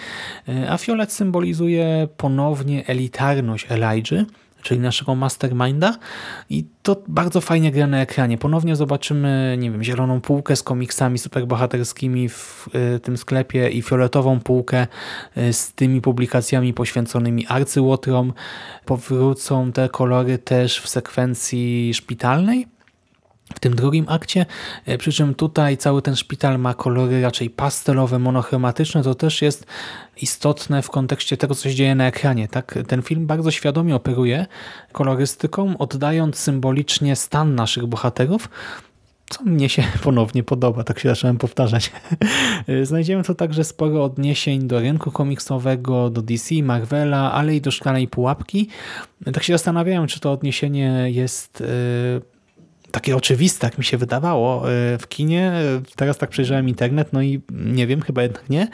a 0.69 0.79
fiolet 0.79 1.13
symbolizuje 1.13 2.09
ponownie 2.17 2.87
elitarność 2.87 3.67
Elijah, 3.71 4.27
czyli 4.65 4.81
naszego 4.81 5.15
masterminda 5.15 5.99
i 6.51 6.65
to 6.83 7.03
bardzo 7.09 7.41
fajnie 7.41 7.73
gra 7.73 7.87
na 7.87 8.01
ekranie. 8.01 8.39
Ponownie 8.39 8.77
zobaczymy, 8.77 9.57
nie 9.59 9.71
wiem, 9.71 9.85
zieloną 9.85 10.21
półkę 10.21 10.57
z 10.57 10.63
komiksami 10.63 11.19
superbohaterskimi 11.19 12.29
w 12.29 12.69
y, 12.97 13.01
tym 13.01 13.17
sklepie 13.17 13.69
i 13.69 13.83
fioletową 13.83 14.41
półkę 14.41 14.87
y, 15.37 15.53
z 15.53 15.73
tymi 15.73 16.01
publikacjami 16.01 16.75
poświęconymi 16.75 17.47
arcyłotrom. 17.47 18.33
Powrócą 18.85 19.73
te 19.73 19.89
kolory 19.89 20.39
też 20.39 20.81
w 20.81 20.89
sekwencji 20.89 21.95
szpitalnej, 21.95 22.67
w 23.55 23.61
tym 23.61 23.75
drugim 23.75 24.05
akcie, 24.09 24.47
e, 24.87 24.99
przy 24.99 25.13
czym 25.13 25.35
tutaj 25.35 25.77
cały 25.77 26.03
ten 26.03 26.17
szpital 26.17 26.59
ma 26.59 26.75
kolory 26.75 27.23
raczej 27.23 27.51
pastelowe, 27.51 28.19
monochromatyczne, 28.19 29.03
to 29.03 29.15
też 29.15 29.43
jest 29.43 29.67
istotne 30.23 30.83
w 30.83 30.91
kontekście 30.91 31.37
tego, 31.37 31.55
co 31.55 31.69
się 31.69 31.75
dzieje 31.75 31.95
na 31.95 32.07
ekranie. 32.07 32.49
Tak? 32.49 32.79
Ten 32.89 33.03
film 33.03 33.27
bardzo 33.27 33.51
świadomie 33.51 33.97
operuje 33.97 34.47
kolorystyką, 34.93 35.79
oddając 35.79 36.37
symbolicznie 36.37 37.17
stan 37.17 37.55
naszych 37.55 37.87
bohaterów, 37.87 38.49
co 39.31 39.45
mnie 39.45 39.69
się 39.69 39.83
ponownie 40.05 40.43
podoba, 40.43 40.85
tak 40.85 40.99
się 40.99 41.09
zacząłem 41.09 41.39
powtarzać. 41.39 41.93
E, 42.69 42.87
znajdziemy 42.87 43.25
tu 43.25 43.35
także 43.35 43.65
sporo 43.65 44.05
odniesień 44.05 44.69
do 44.69 44.81
rynku 44.81 45.11
komiksowego, 45.11 46.11
do 46.11 46.23
DC, 46.23 46.55
Marvela, 46.63 47.33
ale 47.33 47.57
i 47.57 47.61
do 47.61 47.71
Szklanej 47.71 48.09
Pułapki. 48.09 48.69
Tak 49.33 49.43
się 49.43 49.53
zastanawiałem, 49.53 50.07
czy 50.07 50.21
to 50.21 50.33
odniesienie 50.33 51.07
jest 51.11 51.61
e, 51.61 52.34
takie 52.95 53.17
oczywiste, 53.17 53.67
jak 53.67 53.79
mi 53.79 53.85
się 53.85 53.97
wydawało 53.97 54.71
e, 54.71 54.99
w 54.99 55.09
kinie. 55.09 55.53
Teraz 55.97 56.19
tak 56.19 56.31
przejrzałem 56.31 56.69
internet, 56.69 57.13
no 57.13 57.23
i 57.23 57.41
nie 57.51 57.87
wiem, 57.87 58.03
chyba 58.03 58.23
jednak 58.23 58.51
nie. 58.51 58.69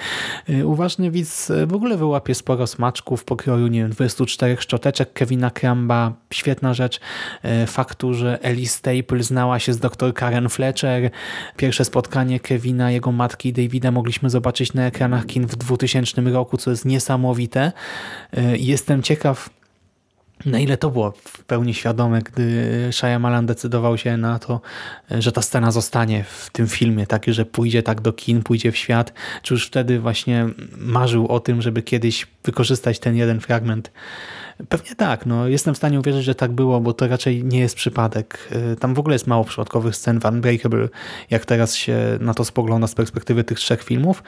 E, 0.48 0.66
uważny 0.66 1.10
widz 1.10 1.52
w 1.66 1.74
ogóle 1.74 1.96
wyłapie 1.96 2.34
sporo 2.34 2.66
smaczków 2.66 3.24
pokroju, 3.24 3.66
nie 3.66 3.80
wiem, 3.80 3.90
24 3.90 4.56
szczoteczek 4.60 5.12
Kevina 5.12 5.50
Kramba, 5.50 6.12
świetna 6.32 6.74
rzecz. 6.74 7.00
E, 7.42 7.66
faktu, 7.66 8.14
że 8.14 8.42
Ellie 8.42 8.68
Staple 8.68 9.22
znała 9.22 9.58
się 9.58 9.72
z 9.72 9.78
dr 9.78 10.14
Karen 10.14 10.48
Fletcher. 10.48 11.10
Pierwsze 11.56 11.84
spotkanie 11.84 12.40
Kevina, 12.40 12.90
jego 12.90 13.12
matki 13.12 13.48
i 13.48 13.52
Davida 13.52 13.90
mogliśmy 13.90 14.30
zobaczyć 14.30 14.74
na 14.74 14.86
ekranach 14.86 15.26
kin 15.26 15.46
w 15.46 15.56
2000 15.56 16.22
roku, 16.22 16.56
co 16.56 16.70
jest 16.70 16.84
niesamowite. 16.84 17.72
Jestem 18.56 19.02
ciekaw, 19.02 19.50
na 20.46 20.58
ile 20.58 20.76
to 20.76 20.90
było 20.90 21.12
w 21.24 21.44
pełni 21.44 21.74
świadome, 21.74 22.22
gdy 22.22 22.88
Shyamalan 22.92 23.46
decydował 23.46 23.98
się 23.98 24.16
na 24.16 24.38
to, 24.38 24.60
że 25.10 25.32
ta 25.32 25.42
scena 25.42 25.70
zostanie 25.70 26.24
w 26.24 26.50
tym 26.52 26.68
filmie, 26.68 27.06
tak, 27.06 27.24
że 27.28 27.44
pójdzie 27.44 27.82
tak 27.82 28.00
do 28.00 28.12
kin, 28.12 28.42
pójdzie 28.42 28.72
w 28.72 28.76
świat, 28.76 29.12
czy 29.42 29.54
już 29.54 29.66
wtedy 29.66 30.00
właśnie 30.00 30.46
marzył 30.76 31.28
o 31.28 31.40
tym, 31.40 31.62
żeby 31.62 31.82
kiedyś 31.82 32.26
wykorzystać 32.44 32.98
ten 32.98 33.16
jeden 33.16 33.40
fragment 33.40 33.90
Pewnie 34.68 34.94
tak. 34.96 35.26
No, 35.26 35.48
jestem 35.48 35.74
w 35.74 35.76
stanie 35.76 36.00
uwierzyć, 36.00 36.24
że 36.24 36.34
tak 36.34 36.52
było, 36.52 36.80
bo 36.80 36.92
to 36.92 37.08
raczej 37.08 37.44
nie 37.44 37.58
jest 37.58 37.76
przypadek. 37.76 38.48
Y, 38.72 38.76
tam 38.76 38.94
w 38.94 38.98
ogóle 38.98 39.14
jest 39.14 39.26
mało 39.26 39.44
przypadkowych 39.44 39.96
scen 39.96 40.20
w 40.20 40.24
Unbreakable, 40.24 40.88
jak 41.30 41.44
teraz 41.44 41.74
się 41.74 41.98
na 42.20 42.34
to 42.34 42.44
spogląda 42.44 42.86
z 42.86 42.94
perspektywy 42.94 43.44
tych 43.44 43.58
trzech 43.58 43.82
filmów. 43.82 44.22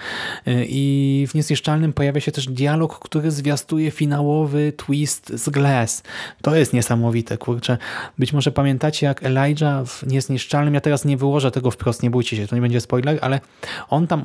Y, 0.49 0.67
I 0.69 1.27
w 1.31 1.35
Niezniszczalnym 1.35 1.93
pojawia 1.93 2.21
się 2.21 2.33
też 2.33 2.47
dialog, 2.47 2.99
który 2.99 3.31
zwiastuje 3.31 3.91
finałowy 3.91 4.73
twist 4.77 5.33
z 5.35 5.49
Glass. 5.49 6.03
To 6.43 6.57
jest 6.57 6.73
niesamowite, 6.73 7.39
kurczę. 7.39 7.79
Być 8.19 8.33
może 8.33 8.53
pamiętacie, 8.53 9.07
jak 9.07 9.25
Elijah 9.25 9.87
w 9.87 10.07
Niezniszczalnym, 10.07 10.75
ja 10.75 10.81
teraz 10.81 11.05
nie 11.05 11.17
wyłożę 11.17 11.51
tego 11.51 11.71
wprost, 11.71 12.03
nie 12.03 12.11
bójcie 12.11 12.37
się, 12.37 12.47
to 12.47 12.55
nie 12.57 12.63
będzie 12.63 12.81
spoiler, 12.81 13.19
ale 13.21 13.41
on 13.89 14.07
tam 14.07 14.25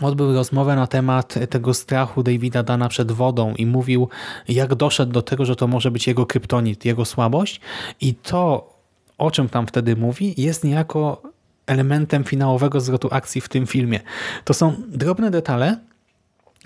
odbył 0.00 0.34
rozmowę 0.34 0.76
na 0.76 0.86
temat 0.86 1.34
tego 1.50 1.74
strachu 1.74 2.22
Davida 2.22 2.62
Dana 2.62 2.88
przed 2.88 3.12
wodą 3.12 3.54
i 3.54 3.66
mówił, 3.66 4.08
jak 4.48 4.74
doszedł 4.74 5.12
do 5.12 5.22
tego, 5.22 5.44
że 5.44 5.56
to 5.56 5.66
może 5.66 5.90
być 5.90 6.06
jego 6.06 6.26
kryptonit, 6.26 6.84
jego 6.84 7.04
słabość 7.04 7.60
i 8.00 8.14
to, 8.14 8.74
o 9.18 9.30
czym 9.30 9.48
tam 9.48 9.66
wtedy 9.66 9.96
mówi, 9.96 10.34
jest 10.36 10.64
niejako 10.64 11.22
elementem 11.66 12.24
finałowego 12.24 12.80
zwrotu 12.80 13.08
akcji 13.10 13.40
w 13.40 13.48
tym 13.48 13.66
filmie. 13.66 14.00
To 14.44 14.54
są 14.54 14.74
drobne 14.88 15.30
detale, 15.30 15.76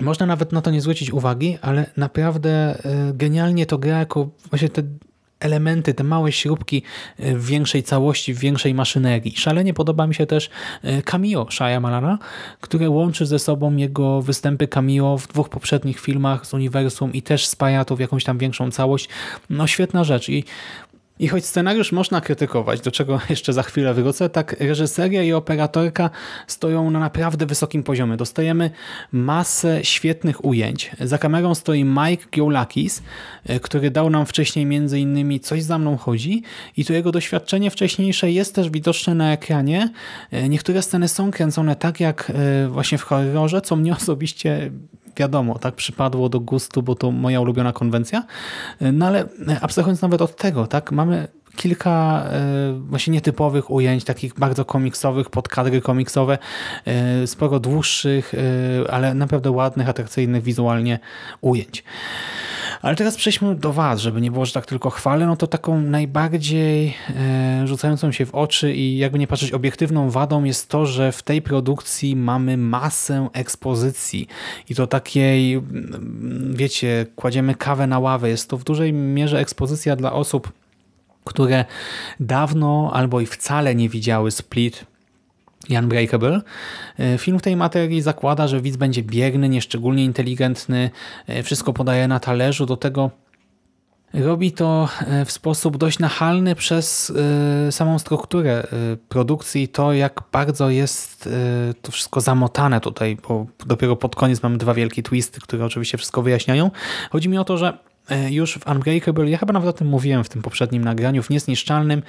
można 0.00 0.26
nawet 0.26 0.52
na 0.52 0.62
to 0.62 0.70
nie 0.70 0.80
zwrócić 0.80 1.10
uwagi, 1.10 1.58
ale 1.62 1.90
naprawdę 1.96 2.50
e, 2.50 3.12
genialnie 3.14 3.66
to 3.66 3.78
gra 3.78 3.98
jako 3.98 4.28
właśnie 4.50 4.68
te 4.68 4.82
elementy, 5.42 5.94
te 5.94 6.04
małe 6.04 6.32
śrubki 6.32 6.82
e, 7.18 7.36
w 7.36 7.46
większej 7.46 7.82
całości, 7.82 8.34
w 8.34 8.38
większej 8.38 8.74
maszynerii. 8.74 9.36
Szalenie 9.36 9.74
podoba 9.74 10.06
mi 10.06 10.14
się 10.14 10.26
też 10.26 10.50
e, 10.82 11.02
cameo 11.02 11.46
Malana, 11.80 12.18
które 12.60 12.90
łączy 12.90 13.26
ze 13.26 13.38
sobą 13.38 13.76
jego 13.76 14.22
występy 14.22 14.68
cameo 14.68 15.18
w 15.18 15.28
dwóch 15.28 15.48
poprzednich 15.48 16.00
filmach 16.00 16.46
z 16.46 16.54
uniwersum 16.54 17.12
i 17.12 17.22
też 17.22 17.46
spaja 17.46 17.84
to 17.84 17.96
w 17.96 18.00
jakąś 18.00 18.24
tam 18.24 18.38
większą 18.38 18.70
całość. 18.70 19.08
No 19.50 19.66
świetna 19.66 20.04
rzecz 20.04 20.28
i 20.28 20.44
i 21.22 21.28
choć 21.28 21.44
scenariusz 21.44 21.92
można 21.92 22.20
krytykować, 22.20 22.80
do 22.80 22.90
czego 22.90 23.20
jeszcze 23.30 23.52
za 23.52 23.62
chwilę 23.62 23.94
wrócę, 23.94 24.28
tak 24.28 24.60
reżyseria 24.60 25.22
i 25.22 25.32
operatorka 25.32 26.10
stoją 26.46 26.90
na 26.90 27.00
naprawdę 27.00 27.46
wysokim 27.46 27.82
poziomie. 27.82 28.16
Dostajemy 28.16 28.70
masę 29.12 29.84
świetnych 29.84 30.44
ujęć. 30.44 30.90
Za 31.00 31.18
kamerą 31.18 31.54
stoi 31.54 31.84
Mike 31.84 32.24
Giolakis, 32.32 33.02
e, 33.46 33.60
który 33.60 33.90
dał 33.90 34.10
nam 34.10 34.26
wcześniej 34.26 34.66
między 34.66 35.00
innymi 35.00 35.40
Coś 35.40 35.62
za 35.62 35.78
mną 35.78 35.96
chodzi 35.96 36.42
i 36.76 36.84
to 36.84 36.92
jego 36.92 37.12
doświadczenie 37.12 37.70
wcześniejsze 37.70 38.30
jest 38.30 38.54
też 38.54 38.70
widoczne 38.70 39.14
na 39.14 39.32
ekranie. 39.32 39.90
E, 40.30 40.48
niektóre 40.48 40.82
sceny 40.82 41.08
są 41.08 41.30
kręcone 41.30 41.76
tak 41.76 42.00
jak 42.00 42.32
e, 42.34 42.68
właśnie 42.68 42.98
w 42.98 43.02
horrorze, 43.02 43.60
co 43.60 43.76
mnie 43.76 43.92
osobiście 44.02 44.70
wiadomo, 45.16 45.58
tak 45.58 45.74
przypadło 45.74 46.28
do 46.28 46.40
gustu, 46.40 46.82
bo 46.82 46.94
to 46.94 47.10
moja 47.10 47.40
ulubiona 47.40 47.72
konwencja. 47.72 48.24
No 48.92 49.06
ale 49.06 49.24
abstrahując 49.60 50.02
nawet 50.02 50.22
od 50.22 50.36
tego, 50.36 50.66
tak, 50.66 50.92
mamy 50.92 51.28
kilka 51.56 52.24
e, 52.26 52.72
właśnie 52.72 53.12
nietypowych 53.12 53.70
ujęć, 53.70 54.04
takich 54.04 54.34
bardzo 54.34 54.64
komiksowych, 54.64 55.30
podkadry 55.30 55.80
komiksowe, 55.80 56.38
e, 56.84 57.26
sporo 57.26 57.60
dłuższych, 57.60 58.34
e, 58.34 58.90
ale 58.90 59.14
naprawdę 59.14 59.50
ładnych, 59.50 59.88
atrakcyjnych 59.88 60.42
wizualnie 60.42 60.98
ujęć. 61.40 61.84
Ale 62.82 62.96
teraz 62.96 63.16
przejdźmy 63.16 63.54
do 63.54 63.72
Was, 63.72 64.00
żeby 64.00 64.20
nie 64.20 64.30
było, 64.30 64.46
że 64.46 64.52
tak 64.52 64.66
tylko 64.66 64.90
chwalę, 64.90 65.26
no 65.26 65.36
to 65.36 65.46
taką 65.46 65.80
najbardziej 65.80 66.94
rzucającą 67.64 68.12
się 68.12 68.26
w 68.26 68.34
oczy 68.34 68.74
i 68.74 68.98
jakby 68.98 69.18
nie 69.18 69.26
patrzeć 69.26 69.52
obiektywną 69.52 70.10
wadą 70.10 70.44
jest 70.44 70.68
to, 70.68 70.86
że 70.86 71.12
w 71.12 71.22
tej 71.22 71.42
produkcji 71.42 72.16
mamy 72.16 72.56
masę 72.56 73.28
ekspozycji 73.32 74.26
i 74.68 74.74
to 74.74 74.86
takiej, 74.86 75.54
mm, 75.54 76.54
wiecie, 76.56 77.06
kładziemy 77.16 77.54
kawę 77.54 77.86
na 77.86 77.98
ławę. 77.98 78.28
Jest 78.28 78.50
to 78.50 78.56
w 78.56 78.64
dużej 78.64 78.92
mierze 78.92 79.40
ekspozycja 79.40 79.96
dla 79.96 80.12
osób, 80.12 80.52
które 81.24 81.64
dawno 82.20 82.90
albo 82.94 83.20
i 83.20 83.26
wcale 83.26 83.74
nie 83.74 83.88
widziały 83.88 84.30
Split 84.30 84.86
i 85.68 85.76
Unbreakable. 85.76 86.40
E, 86.98 87.18
film 87.18 87.38
w 87.38 87.42
tej 87.42 87.56
materii 87.56 88.02
zakłada, 88.02 88.48
że 88.48 88.60
widz 88.60 88.76
będzie 88.76 89.02
bierny, 89.02 89.48
nieszczególnie 89.48 90.04
inteligentny, 90.04 90.90
e, 91.26 91.42
wszystko 91.42 91.72
podaje 91.72 92.08
na 92.08 92.20
talerzu, 92.20 92.66
do 92.66 92.76
tego 92.76 93.10
robi 94.14 94.52
to 94.52 94.88
e, 95.06 95.24
w 95.24 95.32
sposób 95.32 95.76
dość 95.76 95.98
nachalny 95.98 96.54
przez 96.54 97.12
samą 97.70 97.98
strukturę 97.98 98.66
produkcji, 99.08 99.68
to 99.68 99.92
jak 99.92 100.20
bardzo 100.32 100.70
jest 100.70 101.28
to 101.82 101.92
wszystko 101.92 102.20
zamotane 102.20 102.80
tutaj, 102.80 103.16
bo 103.28 103.46
dopiero 103.66 103.96
pod 103.96 104.16
koniec 104.16 104.42
mamy 104.42 104.58
dwa 104.58 104.74
wielkie 104.74 105.02
twisty, 105.02 105.40
które 105.40 105.64
oczywiście 105.64 105.98
wszystko 105.98 106.22
wyjaśniają. 106.22 106.70
Chodzi 107.10 107.28
mi 107.28 107.38
o 107.38 107.44
to, 107.44 107.58
że 107.58 107.78
już 108.30 108.58
w 108.58 108.66
Unbreakable, 108.66 109.30
ja 109.30 109.38
chyba 109.38 109.52
nawet 109.52 109.68
o 109.68 109.72
tym 109.72 109.88
mówiłem 109.88 110.24
w 110.24 110.28
tym 110.28 110.42
poprzednim 110.42 110.84
nagraniu, 110.84 111.22
w 111.22 111.30
Niezniszczalnym, 111.30 112.02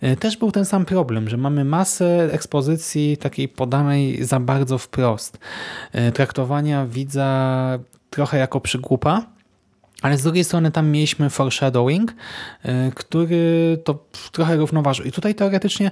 e, 0.00 0.16
też 0.16 0.36
był 0.36 0.52
ten 0.52 0.64
sam 0.64 0.84
problem, 0.84 1.28
że 1.28 1.36
mamy 1.36 1.64
masę 1.64 2.28
ekspozycji 2.32 3.16
takiej 3.16 3.48
podanej 3.48 4.24
za 4.24 4.40
bardzo 4.40 4.78
wprost. 4.78 5.38
E, 5.92 6.12
traktowania 6.12 6.86
widza 6.86 7.78
trochę 8.10 8.38
jako 8.38 8.60
przygłupa, 8.60 9.26
ale 10.02 10.18
z 10.18 10.22
drugiej 10.22 10.44
strony 10.44 10.70
tam 10.70 10.90
mieliśmy 10.90 11.30
foreshadowing, 11.30 12.14
który 12.94 13.78
to 13.84 14.04
trochę 14.32 14.56
równoważył. 14.56 15.06
I 15.06 15.12
tutaj 15.12 15.34
teoretycznie 15.34 15.90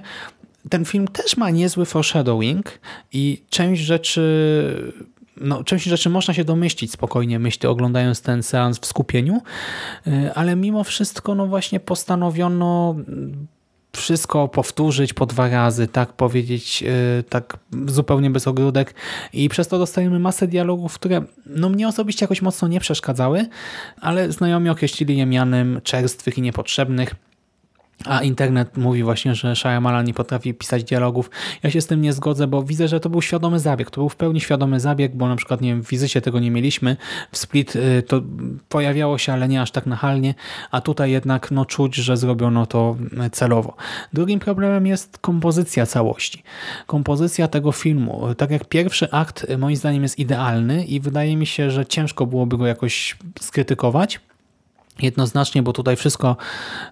ten 0.69 0.85
film 0.85 1.07
też 1.07 1.37
ma 1.37 1.49
niezły 1.49 1.85
foreshadowing 1.85 2.79
i 3.13 3.43
część 3.49 3.81
rzeczy 3.81 4.93
no, 5.37 5.63
część 5.63 5.85
rzeczy 5.85 6.09
można 6.09 6.33
się 6.33 6.43
domyślić 6.43 6.91
spokojnie, 6.91 7.39
myślę, 7.39 7.69
oglądając 7.69 8.21
ten 8.21 8.43
seans 8.43 8.79
w 8.79 8.85
skupieniu, 8.85 9.41
y, 10.07 10.33
ale 10.35 10.55
mimo 10.55 10.83
wszystko 10.83 11.35
no 11.35 11.47
właśnie 11.47 11.79
postanowiono 11.79 12.95
wszystko 13.95 14.47
powtórzyć 14.47 15.13
po 15.13 15.25
dwa 15.25 15.49
razy, 15.49 15.87
tak 15.87 16.13
powiedzieć, 16.13 16.83
y, 17.19 17.23
tak 17.29 17.57
zupełnie 17.87 18.29
bez 18.29 18.47
ogródek 18.47 18.93
i 19.33 19.49
przez 19.49 19.67
to 19.67 19.77
dostajemy 19.77 20.19
masę 20.19 20.47
dialogów, 20.47 20.93
które 20.93 21.21
no 21.45 21.69
mnie 21.69 21.87
osobiście 21.87 22.23
jakoś 22.23 22.41
mocno 22.41 22.67
nie 22.67 22.79
przeszkadzały, 22.79 23.45
ale 24.01 24.31
znajomi 24.31 24.69
określili 24.69 25.17
je 25.17 25.25
mianem 25.25 25.81
czerstwych 25.83 26.37
i 26.37 26.41
niepotrzebnych. 26.41 27.15
A 28.05 28.21
internet 28.21 28.77
mówi 28.77 29.03
właśnie, 29.03 29.35
że 29.35 29.55
Shyamalan 29.55 30.05
nie 30.05 30.13
potrafi 30.13 30.53
pisać 30.53 30.83
dialogów. 30.83 31.29
Ja 31.63 31.71
się 31.71 31.81
z 31.81 31.87
tym 31.87 32.01
nie 32.01 32.13
zgodzę, 32.13 32.47
bo 32.47 32.63
widzę, 32.63 32.87
że 32.87 32.99
to 32.99 33.09
był 33.09 33.21
świadomy 33.21 33.59
zabieg. 33.59 33.91
To 33.91 34.01
był 34.01 34.09
w 34.09 34.15
pełni 34.15 34.41
świadomy 34.41 34.79
zabieg, 34.79 35.15
bo 35.15 35.27
na 35.27 35.35
przykład 35.35 35.61
nie 35.61 35.69
wiem, 35.69 35.83
w 35.83 35.89
wizycie 35.89 36.21
tego 36.21 36.39
nie 36.39 36.51
mieliśmy. 36.51 36.97
W 37.31 37.37
Split 37.37 37.75
y, 37.75 38.03
to 38.07 38.21
pojawiało 38.69 39.17
się, 39.17 39.33
ale 39.33 39.47
nie 39.47 39.61
aż 39.61 39.71
tak 39.71 39.85
nachalnie, 39.85 40.33
a 40.71 40.81
tutaj 40.81 41.11
jednak 41.11 41.51
no, 41.51 41.65
czuć, 41.65 41.95
że 41.95 42.17
zrobiono 42.17 42.65
to 42.65 42.95
y, 43.25 43.29
celowo. 43.29 43.75
Drugim 44.13 44.39
problemem 44.39 44.87
jest 44.87 45.17
kompozycja 45.17 45.85
całości. 45.85 46.43
Kompozycja 46.87 47.47
tego 47.47 47.71
filmu. 47.71 48.35
Tak 48.37 48.51
jak 48.51 48.65
pierwszy 48.65 49.11
akt 49.11 49.45
y, 49.49 49.57
moim 49.57 49.75
zdaniem 49.75 50.03
jest 50.03 50.19
idealny 50.19 50.85
i 50.85 50.99
wydaje 50.99 51.37
mi 51.37 51.45
się, 51.45 51.71
że 51.71 51.85
ciężko 51.85 52.25
byłoby 52.25 52.57
go 52.57 52.67
jakoś 52.67 53.17
skrytykować, 53.39 54.19
jednoznacznie, 55.01 55.63
bo 55.63 55.73
tutaj 55.73 55.95
wszystko 55.95 56.37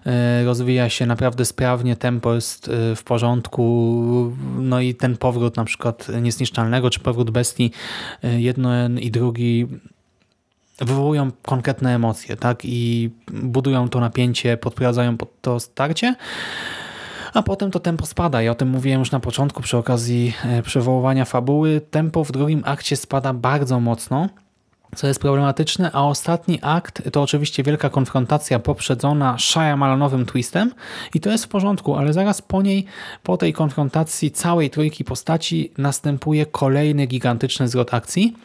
e, 0.06 0.44
rozwija 0.44 0.88
się 0.88 1.06
naprawdę 1.06 1.44
sprawnie, 1.44 1.96
tempo 1.96 2.34
jest 2.34 2.68
e, 2.68 2.96
w 2.96 3.04
porządku, 3.04 4.32
no 4.58 4.80
i 4.80 4.94
ten 4.94 5.16
powrót 5.16 5.56
na 5.56 5.64
przykład 5.64 6.08
Niezniszczalnego, 6.22 6.90
czy 6.90 7.00
powrót 7.00 7.30
Bestii, 7.30 7.70
e, 8.24 8.40
jeden 8.40 8.98
i 8.98 9.10
drugi 9.10 9.66
wywołują 10.78 11.30
konkretne 11.42 11.94
emocje, 11.94 12.36
tak, 12.36 12.60
i 12.64 13.10
budują 13.32 13.88
to 13.88 14.00
napięcie, 14.00 14.56
podprowadzają 14.56 15.16
pod 15.16 15.40
to 15.40 15.60
starcie, 15.60 16.14
a 17.34 17.42
potem 17.42 17.70
to 17.70 17.80
tempo 17.80 18.06
spada. 18.06 18.42
Ja 18.42 18.50
o 18.50 18.54
tym 18.54 18.68
mówiłem 18.68 19.00
już 19.00 19.10
na 19.10 19.20
początku 19.20 19.62
przy 19.62 19.76
okazji 19.76 20.32
przywoływania 20.62 21.24
fabuły. 21.24 21.80
Tempo 21.90 22.24
w 22.24 22.32
drugim 22.32 22.62
akcie 22.64 22.96
spada 22.96 23.32
bardzo 23.32 23.80
mocno, 23.80 24.28
co 24.94 25.06
jest 25.06 25.20
problematyczne, 25.20 25.90
a 25.92 26.02
ostatni 26.02 26.58
akt 26.62 27.02
to 27.12 27.22
oczywiście 27.22 27.62
wielka 27.62 27.90
konfrontacja 27.90 28.58
poprzedzona 28.58 29.38
Shyamalanowym 29.38 30.26
twistem 30.26 30.72
i 31.14 31.20
to 31.20 31.30
jest 31.30 31.44
w 31.44 31.48
porządku, 31.48 31.96
ale 31.96 32.12
zaraz 32.12 32.42
po 32.42 32.62
niej, 32.62 32.84
po 33.22 33.36
tej 33.36 33.52
konfrontacji 33.52 34.30
całej 34.30 34.70
trójki 34.70 35.04
postaci 35.04 35.72
następuje 35.78 36.46
kolejny 36.46 37.06
gigantyczny 37.06 37.68
zwrot 37.68 37.94
akcji. 37.94 38.36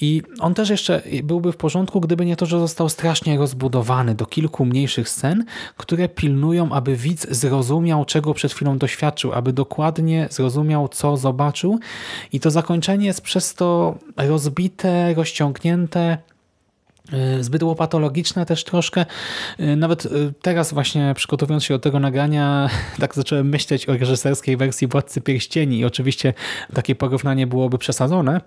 I 0.00 0.22
on 0.40 0.54
też 0.54 0.70
jeszcze 0.70 1.02
byłby 1.22 1.52
w 1.52 1.56
porządku, 1.56 2.00
gdyby 2.00 2.26
nie 2.26 2.36
to, 2.36 2.46
że 2.46 2.58
został 2.58 2.88
strasznie 2.88 3.38
rozbudowany 3.38 4.14
do 4.14 4.26
kilku 4.26 4.64
mniejszych 4.64 5.08
scen, 5.08 5.44
które 5.76 6.08
pilnują, 6.08 6.72
aby 6.72 6.96
widz 6.96 7.30
zrozumiał, 7.30 8.04
czego 8.04 8.34
przed 8.34 8.52
chwilą 8.52 8.78
doświadczył, 8.78 9.32
aby 9.32 9.52
dokładnie 9.52 10.28
zrozumiał, 10.30 10.88
co 10.88 11.16
zobaczył. 11.16 11.78
I 12.32 12.40
to 12.40 12.50
zakończenie 12.50 13.06
jest 13.06 13.20
przez 13.20 13.54
to 13.54 13.98
rozbite, 14.16 15.14
rozciągnięte 15.14 15.61
zamknięte, 15.62 16.18
y, 17.38 17.44
zbyt 17.44 17.62
łopatologiczne 17.62 18.46
też 18.46 18.64
troszkę. 18.64 19.06
Y, 19.60 19.76
nawet 19.76 20.06
y, 20.06 20.32
teraz 20.42 20.74
właśnie 20.74 21.12
przygotowując 21.16 21.64
się 21.64 21.74
do 21.74 21.78
tego 21.78 22.00
nagrania, 22.00 22.70
tak 23.00 23.14
zacząłem 23.14 23.48
myśleć 23.48 23.88
o 23.88 23.92
reżyserskiej 23.92 24.56
wersji 24.56 24.86
Władcy 24.86 25.20
Pierścieni 25.20 25.78
i 25.78 25.84
oczywiście 25.84 26.34
takie 26.74 26.94
porównanie 26.94 27.46
byłoby 27.46 27.78
przesadzone, 27.78 28.40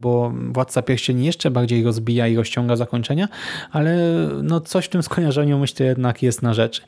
bo 0.00 0.32
Władca 0.52 0.82
Pierścieni 0.82 1.26
jeszcze 1.26 1.50
bardziej 1.50 1.84
rozbija 1.84 2.28
i 2.28 2.36
rozciąga 2.36 2.76
zakończenia, 2.76 3.28
ale 3.72 3.96
no 4.42 4.60
coś 4.60 4.84
w 4.84 4.88
tym 4.88 5.02
skojarzeniu 5.02 5.58
myślę 5.58 5.86
jednak 5.86 6.22
jest 6.22 6.42
na 6.42 6.54
rzeczy. 6.54 6.82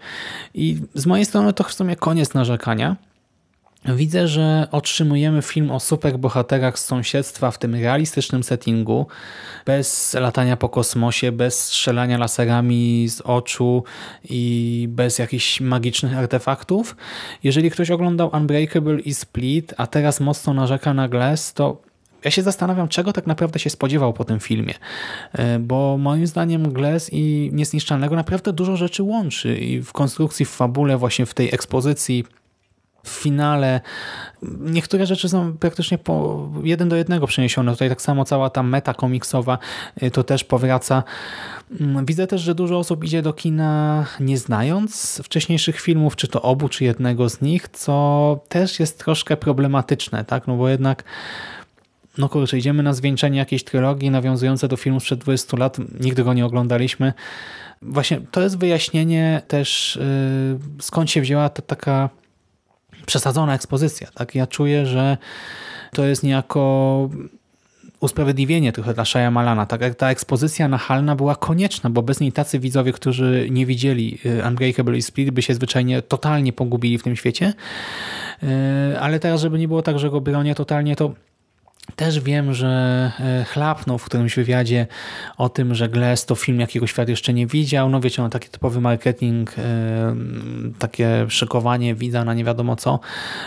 I 0.55 0.81
z 0.95 1.07
mojej 1.07 1.27
strony 1.27 1.53
to 1.53 1.65
w 1.65 1.73
sumie 1.73 1.97
koniec 1.97 2.35
narzekania. 2.35 2.97
Widzę, 3.89 4.29
że 4.29 4.69
otrzymujemy 4.73 5.43
film 5.43 5.71
o 5.71 5.81
superbohaterach 5.81 6.79
z 6.79 6.85
sąsiedztwa 6.85 7.51
w 7.51 7.59
tym 7.59 7.75
realistycznym 7.75 8.43
settingu, 8.43 9.07
bez 9.67 10.15
latania 10.15 10.57
po 10.57 10.69
kosmosie, 10.69 11.33
bez 11.33 11.65
strzelania 11.65 12.19
laserami 12.19 13.09
z 13.09 13.21
oczu 13.21 13.85
i 14.25 14.87
bez 14.91 15.19
jakichś 15.19 15.61
magicznych 15.61 16.19
artefaktów. 16.19 16.97
Jeżeli 17.43 17.71
ktoś 17.71 17.91
oglądał 17.91 18.31
Unbreakable 18.33 19.01
i 19.01 19.15
Split, 19.15 19.75
a 19.77 19.87
teraz 19.87 20.21
mocno 20.21 20.55
narzeka 20.55 20.95
na 20.95 21.09
Glass, 21.09 21.53
to 21.53 21.83
ja 22.25 22.31
się 22.31 22.43
zastanawiam, 22.43 22.89
czego 22.89 23.13
tak 23.13 23.27
naprawdę 23.27 23.59
się 23.59 23.71
spodziewał 23.71 24.13
po 24.13 24.25
tym 24.25 24.41
filmie, 24.41 24.75
e, 25.33 25.59
bo 25.59 25.99
moim 25.99 26.27
zdaniem 26.27 26.73
Glass 26.73 27.13
i 27.13 27.51
Niezniszczalnego 27.53 28.17
naprawdę 28.17 28.53
dużo 28.53 28.77
rzeczy 28.77 29.03
łączy 29.03 29.57
i 29.57 29.83
w 29.83 29.93
konstrukcji, 29.93 30.47
w 30.47 30.51
fabule, 30.51 30.97
właśnie 30.97 31.27
w 31.27 31.35
tej 31.35 31.55
ekspozycji 31.55 32.25
w 33.05 33.09
finale. 33.09 33.81
Niektóre 34.61 35.07
rzeczy 35.07 35.29
są 35.29 35.57
praktycznie 35.59 35.99
po 35.99 36.49
jeden 36.63 36.89
do 36.89 36.97
jednego 36.97 37.27
przeniesione. 37.27 37.73
Tutaj 37.73 37.89
tak 37.89 38.03
samo 38.03 38.25
cała 38.25 38.51
ta 38.51 38.63
meta 38.63 38.95
komiksowa 38.95 39.59
y, 40.03 40.11
to 40.11 40.25
też 40.25 40.45
powraca. 40.45 41.03
Mm, 41.81 42.07
widzę 42.07 42.27
też, 42.27 42.41
że 42.41 42.55
dużo 42.55 42.79
osób 42.79 43.05
idzie 43.05 43.23
do 43.23 43.33
kina 43.33 44.07
nie 44.21 44.39
znając 44.39 45.23
wcześniejszych 45.25 45.81
filmów, 45.81 46.17
czy 46.17 46.29
to 46.29 46.43
obu, 46.43 46.69
czy 46.69 46.85
jednego 46.85 47.29
z 47.29 47.41
nich, 47.41 47.69
co 47.69 48.41
też 48.49 48.81
jest 48.81 48.99
troszkę 48.99 49.37
problematyczne, 49.37 50.25
tak? 50.25 50.47
No 50.47 50.57
bo 50.57 50.69
jednak 50.69 51.05
no 52.19 52.29
kurczę, 52.29 52.59
idziemy 52.59 52.83
na 52.83 52.93
zwieńczenie 52.93 53.39
jakiejś 53.39 53.65
trylogii 53.65 54.11
nawiązujące 54.11 54.69
do 54.69 54.77
filmu 54.77 55.01
sprzed 55.01 55.21
20 55.21 55.57
lat, 55.57 55.77
nigdy 56.01 56.25
go 56.25 56.35
nie 56.35 56.47
oglądaliśmy. 56.47 57.13
Właśnie 57.83 58.21
to 58.31 58.41
jest 58.41 58.59
wyjaśnienie 58.59 59.43
też 59.49 59.99
yy, 60.01 60.83
skąd 60.83 61.11
się 61.11 61.21
wzięła 61.21 61.49
ta 61.49 61.63
taka 61.63 62.11
przesadzona 63.07 63.55
ekspozycja. 63.55 64.09
Tak? 64.15 64.35
Ja 64.35 64.47
czuję, 64.47 64.87
że 64.87 65.17
to 65.93 66.05
jest 66.05 66.23
niejako 66.23 67.11
usprawiedliwienie 68.01 68.73
trochę 68.73 68.95
dla 68.95 69.31
Malana. 69.31 69.67
Tak 69.67 69.95
ta 69.95 70.11
ekspozycja 70.11 70.69
nachalna 70.69 71.17
była 71.17 71.37
konieczna, 71.37 71.91
bo 71.91 72.03
bez 72.03 72.21
niej 72.21 72.33
tacy 72.33 72.59
widzowie, 72.59 72.93
którzy 72.93 73.49
nie 73.51 73.67
widzieli 73.67 74.19
y, 74.27 74.43
Unbreakable 74.49 74.97
i 74.97 75.03
Split 75.03 75.31
by 75.31 75.43
się 75.43 75.55
zwyczajnie 75.55 76.03
totalnie 76.03 76.53
pogubili 76.53 76.99
w 76.99 77.03
tym 77.03 77.17
świecie. 77.17 77.55
Y, 78.43 78.99
ale 79.01 79.21
teraz, 79.21 79.41
żeby 79.41 79.59
nie 79.59 79.69
było 79.69 79.83
tak, 79.83 79.99
że 79.99 80.11
go 80.11 80.21
bronię 80.21 80.55
totalnie, 80.55 80.97
to 80.97 81.15
też 81.97 82.21
wiem, 82.21 82.55
że 82.55 83.13
e, 83.21 83.45
chlapnął 83.45 83.99
w 83.99 84.05
którymś 84.05 84.37
wywiadzie 84.37 84.87
o 85.37 85.49
tym, 85.49 85.75
że 85.75 85.89
Glass 85.89 86.27
to 86.27 86.35
film, 86.35 86.61
jakiego 86.61 86.87
świat 86.87 87.09
jeszcze 87.09 87.33
nie 87.33 87.47
widział. 87.47 87.89
No 87.89 88.01
wiecie, 88.01 88.23
no 88.23 88.29
taki 88.29 88.49
typowy 88.49 88.81
marketing, 88.81 89.59
e, 89.59 90.15
takie 90.79 91.27
szykowanie 91.29 91.95
widza 91.95 92.25
na 92.25 92.35
nie 92.35 92.45
wiadomo 92.45 92.77
co. 92.77 93.01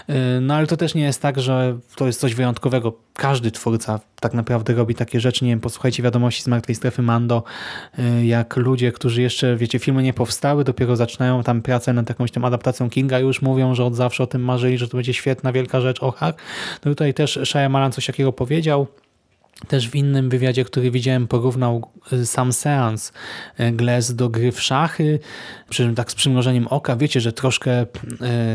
E, 0.10 0.42
no 0.42 0.54
ale 0.54 0.68
to 0.68 0.78
też 0.78 0.96
nie 0.96 1.04
jest 1.04 1.22
tak, 1.22 1.40
że 1.40 1.78
to 1.96 2.08
jest 2.08 2.20
coś 2.20 2.36
wyjątkowego. 2.36 2.94
Każdy 3.14 3.52
twórca 3.52 4.00
tak 4.22 4.34
naprawdę 4.34 4.74
robi 4.74 4.96
takie 4.96 5.20
rzeczy. 5.20 5.46
Nie 5.46 5.52
wiem, 5.52 5.60
posłuchajcie 5.60 6.04
wiadomości 6.04 6.44
z 6.44 6.48
Martwej 6.48 6.76
Strefy 6.76 7.02
Mando, 7.02 7.44
jak 8.24 8.58
ludzie, 8.58 8.92
którzy 8.92 9.22
jeszcze, 9.22 9.56
wiecie, 9.56 9.80
filmy 9.80 10.04
nie 10.04 10.14
powstały, 10.14 10.64
dopiero 10.64 10.96
zaczynają 10.96 11.44
tam 11.44 11.62
pracę 11.62 11.94
nad 11.94 12.10
jakąś 12.10 12.32
tam 12.32 12.46
adaptacją 12.46 12.90
Kinga 12.90 13.20
już 13.20 13.42
mówią, 13.42 13.76
że 13.76 13.86
od 13.86 13.96
zawsze 13.96 14.24
o 14.24 14.28
tym 14.28 14.44
marzyli, 14.44 14.78
że 14.78 14.88
to 14.88 14.98
będzie 14.98 15.14
świetna, 15.14 15.52
wielka 15.52 15.82
rzecz, 15.82 16.04
ochak. 16.04 16.36
No 16.86 16.92
tutaj 16.92 17.14
też 17.14 17.40
Shyamalan 17.44 17.92
coś 17.92 18.06
takiego 18.06 18.27
powiedział. 18.32 18.88
Też 19.68 19.90
w 19.90 19.96
innym 19.96 20.30
wywiadzie, 20.30 20.66
który 20.66 20.92
widziałem, 20.92 21.28
porównał 21.28 21.92
y, 22.14 22.26
sam 22.26 22.54
seans 22.54 23.12
y, 23.60 23.72
Glass 23.72 24.16
do 24.16 24.30
gry 24.30 24.52
w 24.52 24.62
szachy, 24.62 25.20
przy 25.70 25.84
czym 25.84 25.96
tak 25.96 26.12
z 26.12 26.16
przymrożeniem 26.16 26.68
oka. 26.68 26.96
Wiecie, 26.96 27.22
że 27.22 27.34
troszkę 27.34 27.82
y, 27.84 27.88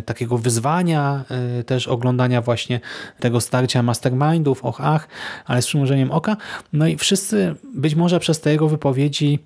takiego 0.03 0.39
wyzwania, 0.39 1.25
też 1.67 1.89
oglądania 1.89 2.43
właśnie 2.43 2.81
tego 3.21 3.41
starcia 3.41 3.83
mastermindów, 3.83 4.65
och 4.65 4.81
ach, 4.81 5.09
ale 5.45 5.63
z 5.63 5.67
przymrożeniem 5.67 6.11
oka. 6.11 6.37
No 6.73 6.87
i 6.87 6.97
wszyscy 6.97 7.55
być 7.75 7.95
może 7.95 8.21
przez 8.21 8.41
te 8.41 8.51
jego 8.51 8.69
wypowiedzi 8.69 9.39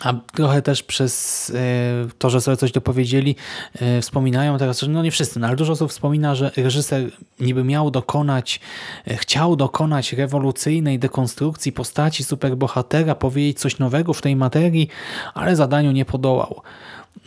a 0.00 0.14
trochę 0.34 0.62
też 0.62 0.82
przez 0.82 1.52
e, 1.54 2.08
to, 2.18 2.30
że 2.30 2.40
sobie 2.40 2.56
coś 2.56 2.72
dopowiedzieli, 2.72 3.36
e, 3.74 4.00
wspominają 4.00 4.58
teraz, 4.58 4.80
że 4.80 4.88
no 4.88 5.02
nie 5.02 5.10
wszyscy, 5.10 5.40
no 5.40 5.46
ale 5.46 5.56
dużo 5.56 5.72
osób 5.72 5.90
wspomina, 5.90 6.34
że 6.34 6.50
reżyser 6.56 7.10
niby 7.40 7.64
miał 7.64 7.90
dokonać, 7.90 8.60
e, 9.06 9.16
chciał 9.16 9.56
dokonać 9.56 10.12
rewolucyjnej 10.12 10.98
dekonstrukcji 10.98 11.72
postaci 11.72 12.24
superbohatera, 12.24 13.14
powiedzieć 13.14 13.58
coś 13.58 13.78
nowego 13.78 14.12
w 14.12 14.22
tej 14.22 14.36
materii, 14.36 14.88
ale 15.34 15.56
zadaniu 15.56 15.92
nie 15.92 16.04
podołał. 16.04 16.62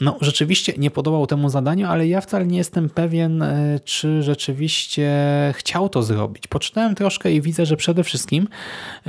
No, 0.02 0.18
rzeczywiście 0.22 0.74
nie 0.78 0.92
podobał 0.92 1.28
temu 1.28 1.50
zadaniu, 1.50 1.88
ale 1.88 2.08
ja 2.08 2.22
wcale 2.22 2.46
nie 2.46 2.58
jestem 2.58 2.90
pewien, 2.90 3.44
czy 3.86 4.24
rzeczywiście 4.24 5.12
chciał 5.56 5.90
to 5.90 6.04
zrobić. 6.04 6.48
Poczytałem 6.48 6.96
troszkę 6.96 7.32
i 7.32 7.42
widzę, 7.42 7.66
że 7.66 7.78
przede 7.78 8.04
wszystkim 8.04 8.48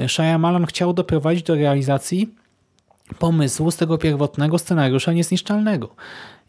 Shyamalan 0.09 0.67
chciał 0.67 0.93
doprowadzić 0.93 1.43
do 1.43 1.55
realizacji 1.55 2.44
pomysłu 3.19 3.71
z 3.71 3.77
tego 3.77 3.99
pierwotnego 3.99 4.59
scenariusza 4.59 5.13
niezniszczalnego. 5.13 5.89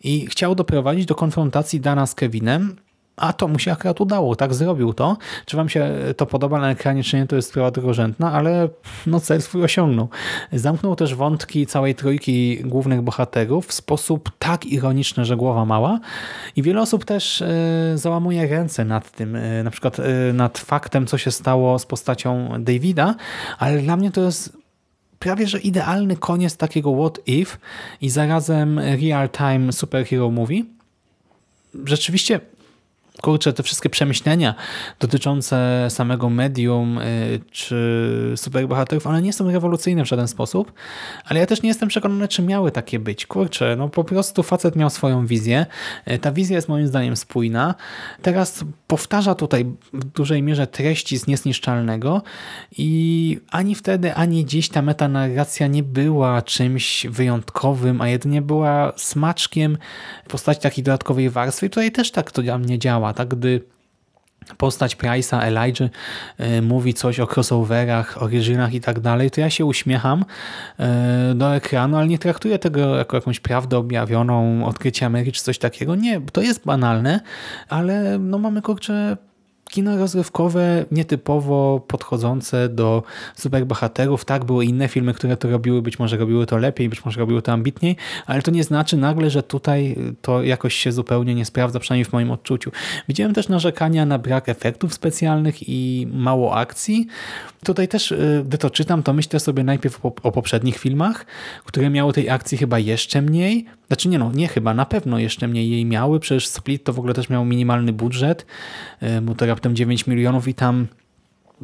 I 0.04 0.26
chciał 0.26 0.56
doprowadzić 0.56 1.06
do 1.06 1.16
konfrontacji 1.16 1.80
Dana 1.80 2.06
z 2.06 2.16
Kevinem, 2.16 2.76
a 3.18 3.34
to 3.34 3.48
mu 3.48 3.60
się 3.60 3.72
akurat 3.72 4.02
udało, 4.02 4.36
tak 4.36 4.54
zrobił 4.54 4.94
to. 4.94 5.18
Czy 5.46 5.58
wam 5.58 5.70
się 5.70 5.92
to 6.18 6.26
podoba 6.26 6.60
na 6.60 6.72
ekranie, 6.72 7.04
czy 7.04 7.18
nie, 7.18 7.28
to 7.28 7.36
jest 7.36 7.50
sprawa 7.50 7.72
drugorzędna, 7.72 8.32
ale 8.32 8.70
no 9.08 9.20
cel 9.20 9.42
swój 9.42 9.64
osiągnął. 9.64 10.10
Zamknął 10.54 10.96
też 10.96 11.16
wątki 11.16 11.66
całej 11.66 11.96
trójki 11.96 12.58
głównych 12.64 13.02
bohaterów 13.02 13.68
w 13.68 13.74
sposób 13.74 14.32
tak 14.40 14.66
ironiczny, 14.66 15.26
że 15.26 15.38
głowa 15.38 15.66
mała 15.66 16.00
i 16.56 16.62
wiele 16.62 16.82
osób 16.82 17.06
też 17.06 17.42
y, 17.42 17.48
załamuje 17.96 18.48
ręce 18.48 18.86
nad 18.86 19.12
tym, 19.12 19.36
y, 19.36 19.64
na 19.64 19.72
przykład 19.72 20.00
y, 20.00 20.04
nad 20.34 20.58
faktem, 20.58 21.08
co 21.08 21.18
się 21.18 21.32
stało 21.32 21.80
z 21.80 21.86
postacią 21.86 22.50
Davida, 22.60 23.16
ale 23.60 23.82
dla 23.82 23.98
mnie 23.98 24.12
to 24.12 24.22
jest 24.22 24.65
prawie 25.26 25.48
że 25.48 25.60
idealny 25.60 26.16
koniec 26.16 26.58
takiego 26.58 26.94
what 26.94 27.20
if 27.26 27.58
i 28.02 28.10
zarazem 28.10 28.80
real-time 28.80 29.74
superhero 29.74 30.32
movie. 30.32 30.64
Rzeczywiście 31.86 32.40
kurczę, 33.26 33.54
te 33.54 33.64
wszystkie 33.64 33.90
przemyślenia 33.90 34.56
dotyczące 35.00 35.88
samego 35.90 36.30
medium 36.30 36.98
y, 36.98 37.40
czy 37.52 38.34
superbohaterów, 38.36 39.08
one 39.08 39.22
nie 39.22 39.34
są 39.34 39.52
rewolucyjne 39.52 40.04
w 40.04 40.08
żaden 40.08 40.28
sposób, 40.28 40.74
ale 41.26 41.40
ja 41.40 41.46
też 41.46 41.62
nie 41.62 41.70
jestem 41.70 41.90
przekonany, 41.90 42.28
czy 42.28 42.42
miały 42.42 42.72
takie 42.72 43.00
być. 43.00 43.26
Kurczę, 43.26 43.76
no 43.76 43.90
po 43.90 44.04
prostu 44.04 44.44
facet 44.44 44.76
miał 44.76 44.90
swoją 44.90 45.26
wizję. 45.28 45.66
Y, 46.12 46.20
ta 46.20 46.32
wizja 46.32 46.56
jest 46.56 46.70
moim 46.70 46.88
zdaniem 46.88 47.16
spójna. 47.16 47.76
Teraz 48.22 48.64
powtarza 48.88 49.36
tutaj 49.36 49.66
w 49.94 50.04
dużej 50.04 50.44
mierze 50.44 50.68
treści 50.68 51.18
z 51.18 51.28
Niezniszczalnego 51.28 52.22
i 52.78 53.40
ani 53.52 53.76
wtedy, 53.76 54.14
ani 54.14 54.46
dziś 54.46 54.70
ta 54.70 54.82
metanarracja 54.82 55.68
nie 55.68 55.84
była 55.84 56.42
czymś 56.42 57.08
wyjątkowym, 57.10 58.02
a 58.02 58.08
jedynie 58.08 58.42
była 58.42 58.94
smaczkiem 58.96 59.78
w 60.26 60.32
postaci 60.32 60.62
takiej 60.62 60.84
dodatkowej 60.84 61.30
warstwy 61.30 61.66
i 61.66 61.70
tutaj 61.70 61.92
też 61.92 62.12
tak 62.12 62.32
to 62.32 62.42
dla 62.42 62.58
mnie 62.58 62.80
działa 62.80 63.15
tak? 63.16 63.28
Gdy 63.28 63.62
postać 64.58 64.96
Price'a, 64.96 65.42
Elijah 65.42 65.90
y, 66.40 66.62
mówi 66.62 66.94
coś 66.94 67.20
o 67.20 67.28
crossoverach, 67.28 68.22
origynach 68.24 68.74
i 68.74 68.82
tak 68.82 69.00
dalej, 69.00 69.32
to 69.32 69.42
ja 69.42 69.50
się 69.50 69.66
uśmiecham 69.66 70.26
y, 71.32 71.36
do 71.36 71.56
ekranu, 71.56 71.98
ale 71.98 72.08
nie 72.08 72.20
traktuję 72.20 72.60
tego 72.60 72.96
jako 72.96 73.18
jakąś 73.18 73.40
prawdę 73.40 73.78
objawioną, 73.78 74.66
odkrycie 74.66 75.06
Ameryki 75.06 75.32
czy 75.32 75.44
coś 75.44 75.58
takiego. 75.58 75.96
Nie, 75.96 76.22
to 76.22 76.42
jest 76.42 76.66
banalne, 76.66 77.20
ale 77.70 78.20
no 78.20 78.38
mamy 78.38 78.62
kurczę 78.62 79.18
kino 79.76 79.98
rozrywkowe 79.98 80.86
nietypowo 80.92 81.86
podchodzące 81.88 82.70
do 82.70 83.04
superbohaterów. 83.36 84.26
Tak, 84.26 84.46
były 84.46 84.66
inne 84.66 84.88
filmy, 84.88 85.14
które 85.14 85.38
to 85.38 85.50
robiły, 85.50 85.82
być 85.82 86.00
może 86.00 86.18
robiły 86.18 86.46
to 86.46 86.58
lepiej, 86.58 86.90
być 86.90 87.06
może 87.06 87.20
robiły 87.20 87.42
to 87.42 87.52
ambitniej, 87.52 87.96
ale 88.26 88.42
to 88.42 88.52
nie 88.52 88.64
znaczy 88.64 88.98
nagle, 88.98 89.30
że 89.30 89.44
tutaj 89.44 89.96
to 90.22 90.44
jakoś 90.44 90.76
się 90.76 90.92
zupełnie 90.92 91.36
nie 91.36 91.46
sprawdza, 91.46 91.80
przynajmniej 91.80 92.06
w 92.06 92.14
moim 92.14 92.32
odczuciu. 92.32 92.72
Widziałem 93.08 93.34
też 93.34 93.50
narzekania 93.50 94.06
na 94.06 94.20
brak 94.20 94.50
efektów 94.50 94.94
specjalnych 94.94 95.70
i 95.70 96.08
mało 96.14 96.56
akcji. 96.56 97.08
Tutaj 97.66 97.88
też, 97.88 98.12
y, 98.12 98.44
gdy 98.46 98.58
to 98.58 98.70
czytam, 98.70 99.04
to 99.04 99.14
myślę 99.14 99.40
sobie 99.40 99.64
najpierw 99.64 100.06
o, 100.06 100.14
o 100.24 100.32
poprzednich 100.32 100.78
filmach, 100.78 101.26
które 101.66 101.90
miały 101.90 102.14
tej 102.14 102.30
akcji 102.30 102.58
chyba 102.58 102.80
jeszcze 102.80 103.22
mniej. 103.22 103.66
Znaczy 103.88 104.10
nie 104.10 104.20
no, 104.20 104.32
nie 104.32 104.48
chyba, 104.48 104.74
na 104.74 104.86
pewno 104.86 105.20
jeszcze 105.20 105.48
mniej 105.48 105.70
jej 105.70 105.86
miały. 105.86 106.20
Przecież 106.20 106.48
Split 106.48 106.84
to 106.84 106.94
w 106.94 107.00
ogóle 107.00 107.14
też 107.14 107.30
miał 107.30 107.46
minimalny 107.46 107.94
budżet, 107.94 108.46
y, 109.04 109.22
bo 109.22 109.36
to 109.36 109.46
raptem 109.66 109.76
9 109.76 110.08
milionów 110.08 110.48
i 110.48 110.54
tam 110.54 110.88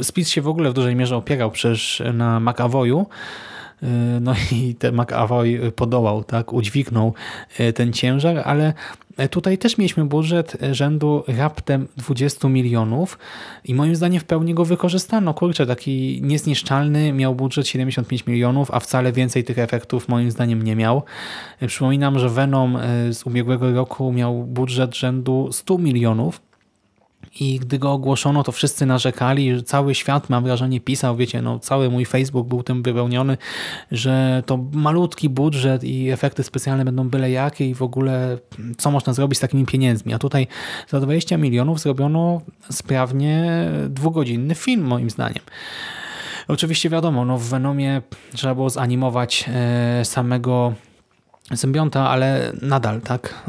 Split 0.02 0.30
się 0.30 0.42
w 0.42 0.48
ogóle 0.48 0.70
w 0.70 0.74
dużej 0.74 0.96
mierze 0.96 1.18
opierał 1.18 1.52
przecież 1.52 2.04
na 2.14 2.40
McAvoyu, 2.40 3.06
Y, 3.84 4.20
no 4.22 4.34
i 4.52 4.76
ten 4.76 4.96
McAvoy 4.96 5.72
podołał, 5.76 6.24
tak, 6.24 6.54
udźwignął 6.54 7.14
y, 7.60 7.74
ten 7.74 7.94
ciężar, 7.94 8.42
ale 8.46 8.74
tutaj 9.30 9.58
też 9.58 9.78
mieliśmy 9.78 10.06
budżet 10.06 10.58
rzędu 10.72 11.24
raptem 11.28 11.88
20 11.98 12.48
milionów 12.48 13.20
i 13.66 13.76
moim 13.76 13.96
zdaniem 13.96 14.20
w 14.20 14.24
pełni 14.24 14.54
go 14.54 14.66
wykorzystano. 14.66 15.34
Kurczę, 15.34 15.66
taki 15.66 16.20
niezniszczalny 16.24 17.14
miał 17.14 17.36
budżet 17.36 17.68
75 17.68 18.28
milionów, 18.28 18.72
a 18.72 18.80
wcale 18.80 19.12
więcej 19.12 19.44
tych 19.44 19.60
efektów 19.60 20.10
moim 20.10 20.32
zdaniem 20.32 20.62
nie 20.62 20.76
miał. 20.76 21.04
Przypominam, 21.68 22.20
że 22.20 22.30
Venom 22.30 22.76
y, 22.76 23.14
z 23.14 23.24
ubiegłego 23.24 23.72
roku 23.72 24.12
miał 24.12 24.44
budżet 24.44 24.96
rzędu 24.96 25.50
100 25.52 25.78
milionów, 25.78 26.42
i 27.39 27.60
gdy 27.60 27.80
go 27.80 27.91
ogłoszono, 27.91 28.44
to 28.44 28.52
wszyscy 28.52 28.86
narzekali, 28.86 29.56
że 29.56 29.63
cały 29.63 29.96
świat, 29.96 30.30
mam 30.30 30.44
wrażenie, 30.44 30.82
pisał, 30.82 31.15
wiecie, 31.15 31.41
no 31.41 31.60
cały 31.60 31.89
mój 31.89 32.06
Facebook 32.06 32.48
był 32.48 32.63
tym 32.63 32.84
wypełniony, 32.84 33.38
że 33.91 34.44
to 34.46 34.60
malutki 34.74 35.30
budżet 35.30 35.84
i 35.84 36.10
efekty 36.10 36.44
specjalne 36.44 36.86
będą 36.86 37.10
byle 37.10 37.32
jakie 37.32 37.70
i 37.70 37.76
w 37.76 37.82
ogóle 37.82 38.38
co 38.78 38.91
można 38.91 39.13
zrobić 39.13 39.38
z 39.38 39.41
takimi 39.41 39.65
pieniędzmi. 39.65 40.13
A 40.13 40.20
tutaj 40.20 40.48
za 40.89 41.00
20 41.00 41.38
milionów 41.38 41.80
zrobiono 41.80 42.41
sprawnie 42.72 43.65
dwugodzinny 43.89 44.56
film, 44.56 44.84
moim 44.84 45.10
zdaniem. 45.10 45.44
Oczywiście 46.48 46.89
wiadomo, 46.89 47.26
no 47.26 47.38
w 47.38 47.44
Venomie 47.44 48.02
trzeba 48.36 48.56
było 48.56 48.70
zanimować 48.70 49.46
e, 49.48 50.06
samego 50.06 50.74
symbionta, 51.56 52.10
ale 52.10 52.54
nadal, 52.62 53.02
tak, 53.02 53.44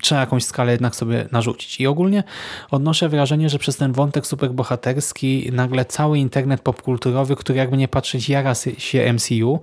trzeba 0.00 0.20
jakąś 0.20 0.44
skalę 0.44 0.72
jednak 0.72 0.96
sobie 0.96 1.28
narzucić. 1.32 1.80
I 1.80 1.86
ogólnie 1.86 2.24
odnoszę 2.70 3.08
wrażenie, 3.08 3.48
że 3.48 3.58
przez 3.58 3.76
ten 3.76 3.92
wątek 3.92 4.26
superbohaterski 4.26 5.50
nagle 5.52 5.84
cały 5.84 6.18
internet 6.18 6.60
popkulturowy, 6.60 7.36
który 7.36 7.58
jakby 7.58 7.76
nie 7.76 7.88
patrzeć 7.88 8.28
jara 8.28 8.54
się 8.78 9.12
MCU, 9.12 9.60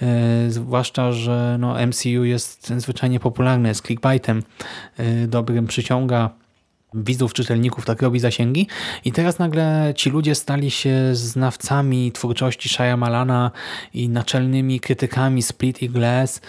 yy, 0.00 0.08
zwłaszcza, 0.48 1.12
że 1.12 1.56
no 1.60 1.86
MCU 1.86 2.24
jest 2.24 2.72
zwyczajnie 2.76 3.20
popularny, 3.20 3.68
jest 3.68 3.86
clickbaitem 3.86 4.42
yy, 4.98 5.28
dobrym, 5.28 5.66
przyciąga 5.66 6.43
widzów, 6.94 7.32
czytelników, 7.32 7.84
tak 7.84 8.02
robi 8.02 8.20
zasięgi. 8.20 8.66
I 9.04 9.12
teraz 9.12 9.38
nagle 9.38 9.92
ci 9.96 10.10
ludzie 10.10 10.34
stali 10.34 10.70
się 10.70 10.94
znawcami 11.12 12.12
twórczości 12.12 12.68
Shyamalana 12.68 13.50
i 13.94 14.08
naczelnymi 14.08 14.80
krytykami 14.80 15.42
Split 15.42 15.82
i 15.82 15.90
Glass, 15.90 16.40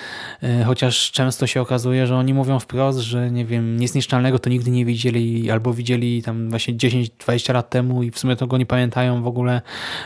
e, 0.43 0.63
chociaż 0.63 1.11
często 1.11 1.47
się 1.47 1.61
okazuje, 1.61 2.07
że 2.07 2.15
oni 2.15 2.33
mówią 2.33 2.59
wprost, 2.59 2.99
że 2.99 3.31
nie 3.31 3.45
wiem, 3.45 3.77
Niezniszczalnego 3.79 4.39
to 4.39 4.49
nigdy 4.49 4.71
nie 4.71 4.85
widzieli 4.85 5.51
albo 5.51 5.73
widzieli 5.73 6.23
tam 6.23 6.49
właśnie 6.49 6.73
10-20 6.73 7.53
lat 7.53 7.69
temu 7.69 8.03
i 8.03 8.11
w 8.11 8.19
sumie 8.19 8.35
tego 8.35 8.57
nie 8.57 8.65
pamiętają 8.65 9.23
w 9.23 9.27
ogóle. 9.27 9.61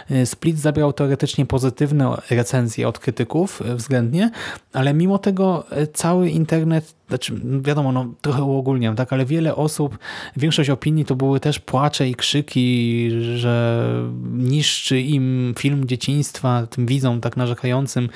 E, 0.10 0.26
Split 0.26 0.58
zabrał 0.58 0.94
teoretycznie 0.94 1.46
pozytywne 1.46 2.18
recenzje 2.30 2.88
od 2.88 3.00
krytyków 3.00 3.62
e, 3.62 3.76
względnie, 3.76 4.32
ale 4.74 4.94
mimo 4.94 5.18
tego 5.18 5.66
cały 5.94 6.30
internet 6.30 6.99
znaczy, 7.10 7.34
wiadomo, 7.62 7.92
no, 7.92 8.14
trochę 8.22 8.44
uogólniam, 8.44 8.96
tak, 8.96 9.14
ale 9.14 9.26
wiele 9.26 9.56
osób, 9.56 9.98
większość 10.38 10.70
opinii 10.70 11.06
to 11.06 11.16
były 11.16 11.40
też 11.40 11.60
płacze 11.60 12.10
i 12.10 12.16
krzyki, 12.16 13.10
że 13.36 13.86
niszczy 14.32 15.02
im 15.02 15.54
film 15.60 15.88
dzieciństwa, 15.88 16.68
tym 16.68 16.86
widzom 16.86 17.22
tak 17.22 17.38
narzekającym. 17.38 18.10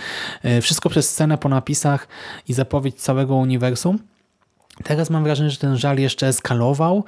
E, 0.43 0.61
wszystko 0.61 0.89
przez 0.89 1.09
scenę 1.09 1.37
po 1.37 1.49
napisach 1.49 2.07
i 2.47 2.53
zapowiedź 2.53 2.95
całego 2.95 3.35
uniwersum. 3.35 3.99
Teraz 4.83 5.09
mam 5.09 5.23
wrażenie, 5.23 5.49
że 5.49 5.57
ten 5.57 5.77
żal 5.77 5.97
jeszcze 5.97 6.27
eskalował 6.27 7.03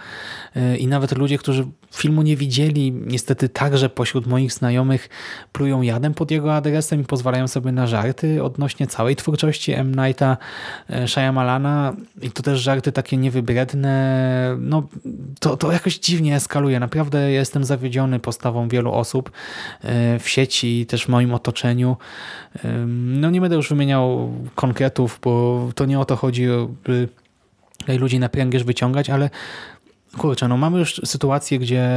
y, 0.55 0.77
i 0.77 0.87
nawet 0.87 1.17
ludzie, 1.17 1.37
którzy 1.37 1.65
filmu 1.93 2.21
nie 2.21 2.35
widzieli, 2.35 2.91
niestety 2.91 3.49
także 3.49 3.89
pośród 3.89 4.27
moich 4.27 4.53
znajomych 4.53 5.09
plują 5.51 5.81
jadem 5.81 6.13
pod 6.13 6.31
jego 6.31 6.55
adresem 6.55 7.01
i 7.01 7.03
pozwalają 7.03 7.47
sobie 7.47 7.71
na 7.71 7.87
żarty 7.87 8.43
odnośnie 8.43 8.87
całej 8.87 9.15
twórczości 9.15 9.73
M. 9.73 9.95
Nighta 9.95 10.37
y, 10.89 11.07
Shyamalana 11.07 11.93
i 12.21 12.31
to 12.31 12.43
też 12.43 12.59
żarty 12.59 12.91
takie 12.91 13.17
niewybredne. 13.17 14.55
No, 14.59 14.83
to, 15.39 15.57
to 15.57 15.71
jakoś 15.71 15.99
dziwnie 15.99 16.35
eskaluje. 16.35 16.79
Naprawdę 16.79 17.31
jestem 17.31 17.63
zawiedziony 17.63 18.19
postawą 18.19 18.67
wielu 18.67 18.91
osób 18.91 19.29
y, 19.29 20.19
w 20.19 20.29
sieci, 20.29 20.85
też 20.85 21.05
w 21.05 21.09
moim 21.09 21.33
otoczeniu. 21.33 21.97
No 22.97 23.29
nie 23.29 23.41
będę 23.41 23.55
już 23.55 23.69
wymieniał 23.69 24.31
konkretów, 24.55 25.19
bo 25.23 25.67
to 25.75 25.85
nie 25.85 25.99
o 25.99 26.05
to 26.05 26.15
chodzi, 26.15 26.47
by 26.83 27.09
ludzi 27.87 28.19
na 28.19 28.29
pręgierz 28.29 28.63
wyciągać, 28.63 29.09
ale 29.09 29.29
kurczę, 30.17 30.47
no 30.47 30.57
mamy 30.57 30.79
już 30.79 31.01
sytuację, 31.05 31.59
gdzie 31.59 31.89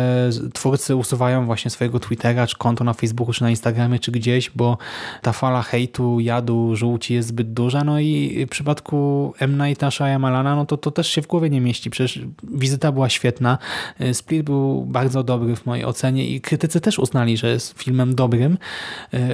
twórcy 0.53 0.97
usuwają 0.97 1.47
właśnie 1.47 1.71
swojego 1.71 2.01
Twittera, 2.01 2.47
czy 2.47 2.57
konto 2.57 2.85
na 2.85 2.93
Facebooku, 2.93 3.33
czy 3.33 3.43
na 3.43 3.51
Instagramie, 3.51 3.99
czy 3.99 4.13
gdzieś, 4.13 4.51
bo 4.51 4.79
ta 5.23 5.33
fala 5.33 5.63
hejtu, 5.63 6.21
jadu, 6.21 6.77
żółci 6.77 7.15
jest 7.15 7.29
zbyt 7.29 7.53
duża, 7.53 7.85
no 7.85 8.01
i 8.01 8.45
w 8.47 8.51
przypadku 8.51 9.35
M. 9.39 9.63
Nighta 9.67 9.91
Shyamalana, 9.91 10.57
no 10.57 10.67
to 10.67 10.77
to 10.77 10.91
też 10.91 11.09
się 11.09 11.23
w 11.23 11.27
głowie 11.27 11.51
nie 11.51 11.61
mieści. 11.61 11.91
Przecież 11.91 12.21
wizyta 12.53 12.93
była 12.93 13.09
świetna, 13.09 13.59
Split 14.13 14.43
był 14.43 14.85
bardzo 14.85 15.23
dobry 15.23 15.57
w 15.57 15.67
mojej 15.67 15.85
ocenie 15.85 16.27
i 16.27 16.41
krytycy 16.41 16.81
też 16.81 16.99
uznali, 16.99 17.37
że 17.37 17.49
jest 17.49 17.79
filmem 17.79 18.15
dobrym, 18.15 18.59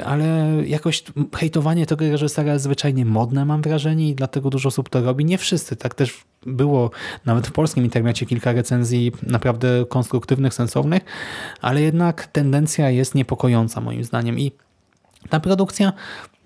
ale 0.05 0.49
jakoś 0.67 1.05
hejtowanie 1.37 1.87
tego 1.87 2.11
reżysera 2.11 2.53
jest 2.53 2.65
zwyczajnie 2.65 3.05
modne, 3.05 3.45
mam 3.45 3.63
wrażenie, 3.63 4.09
i 4.09 4.15
dlatego 4.15 4.51
dużo 4.51 4.69
osób 4.69 4.89
to 4.89 5.03
robi. 5.03 5.25
Nie 5.25 5.39
wszyscy, 5.39 5.77
tak 5.77 5.95
też 5.95 6.25
było 6.47 6.91
nawet 7.25 7.47
w 7.47 7.53
polskim 7.53 7.85
internecie 7.85 8.27
kilka 8.27 8.53
recenzji 8.53 8.74
naprawdę 9.23 9.85
konstruktywnych, 9.89 10.55
sensownych, 10.55 11.03
ale 11.61 11.83
jednak 11.83 12.27
tendencja 12.27 12.91
jest 12.91 13.15
niepokojąca 13.15 13.81
moim 13.81 14.05
zdaniem 14.05 14.39
i 14.39 14.53
ta 15.29 15.41
produkcja, 15.41 15.93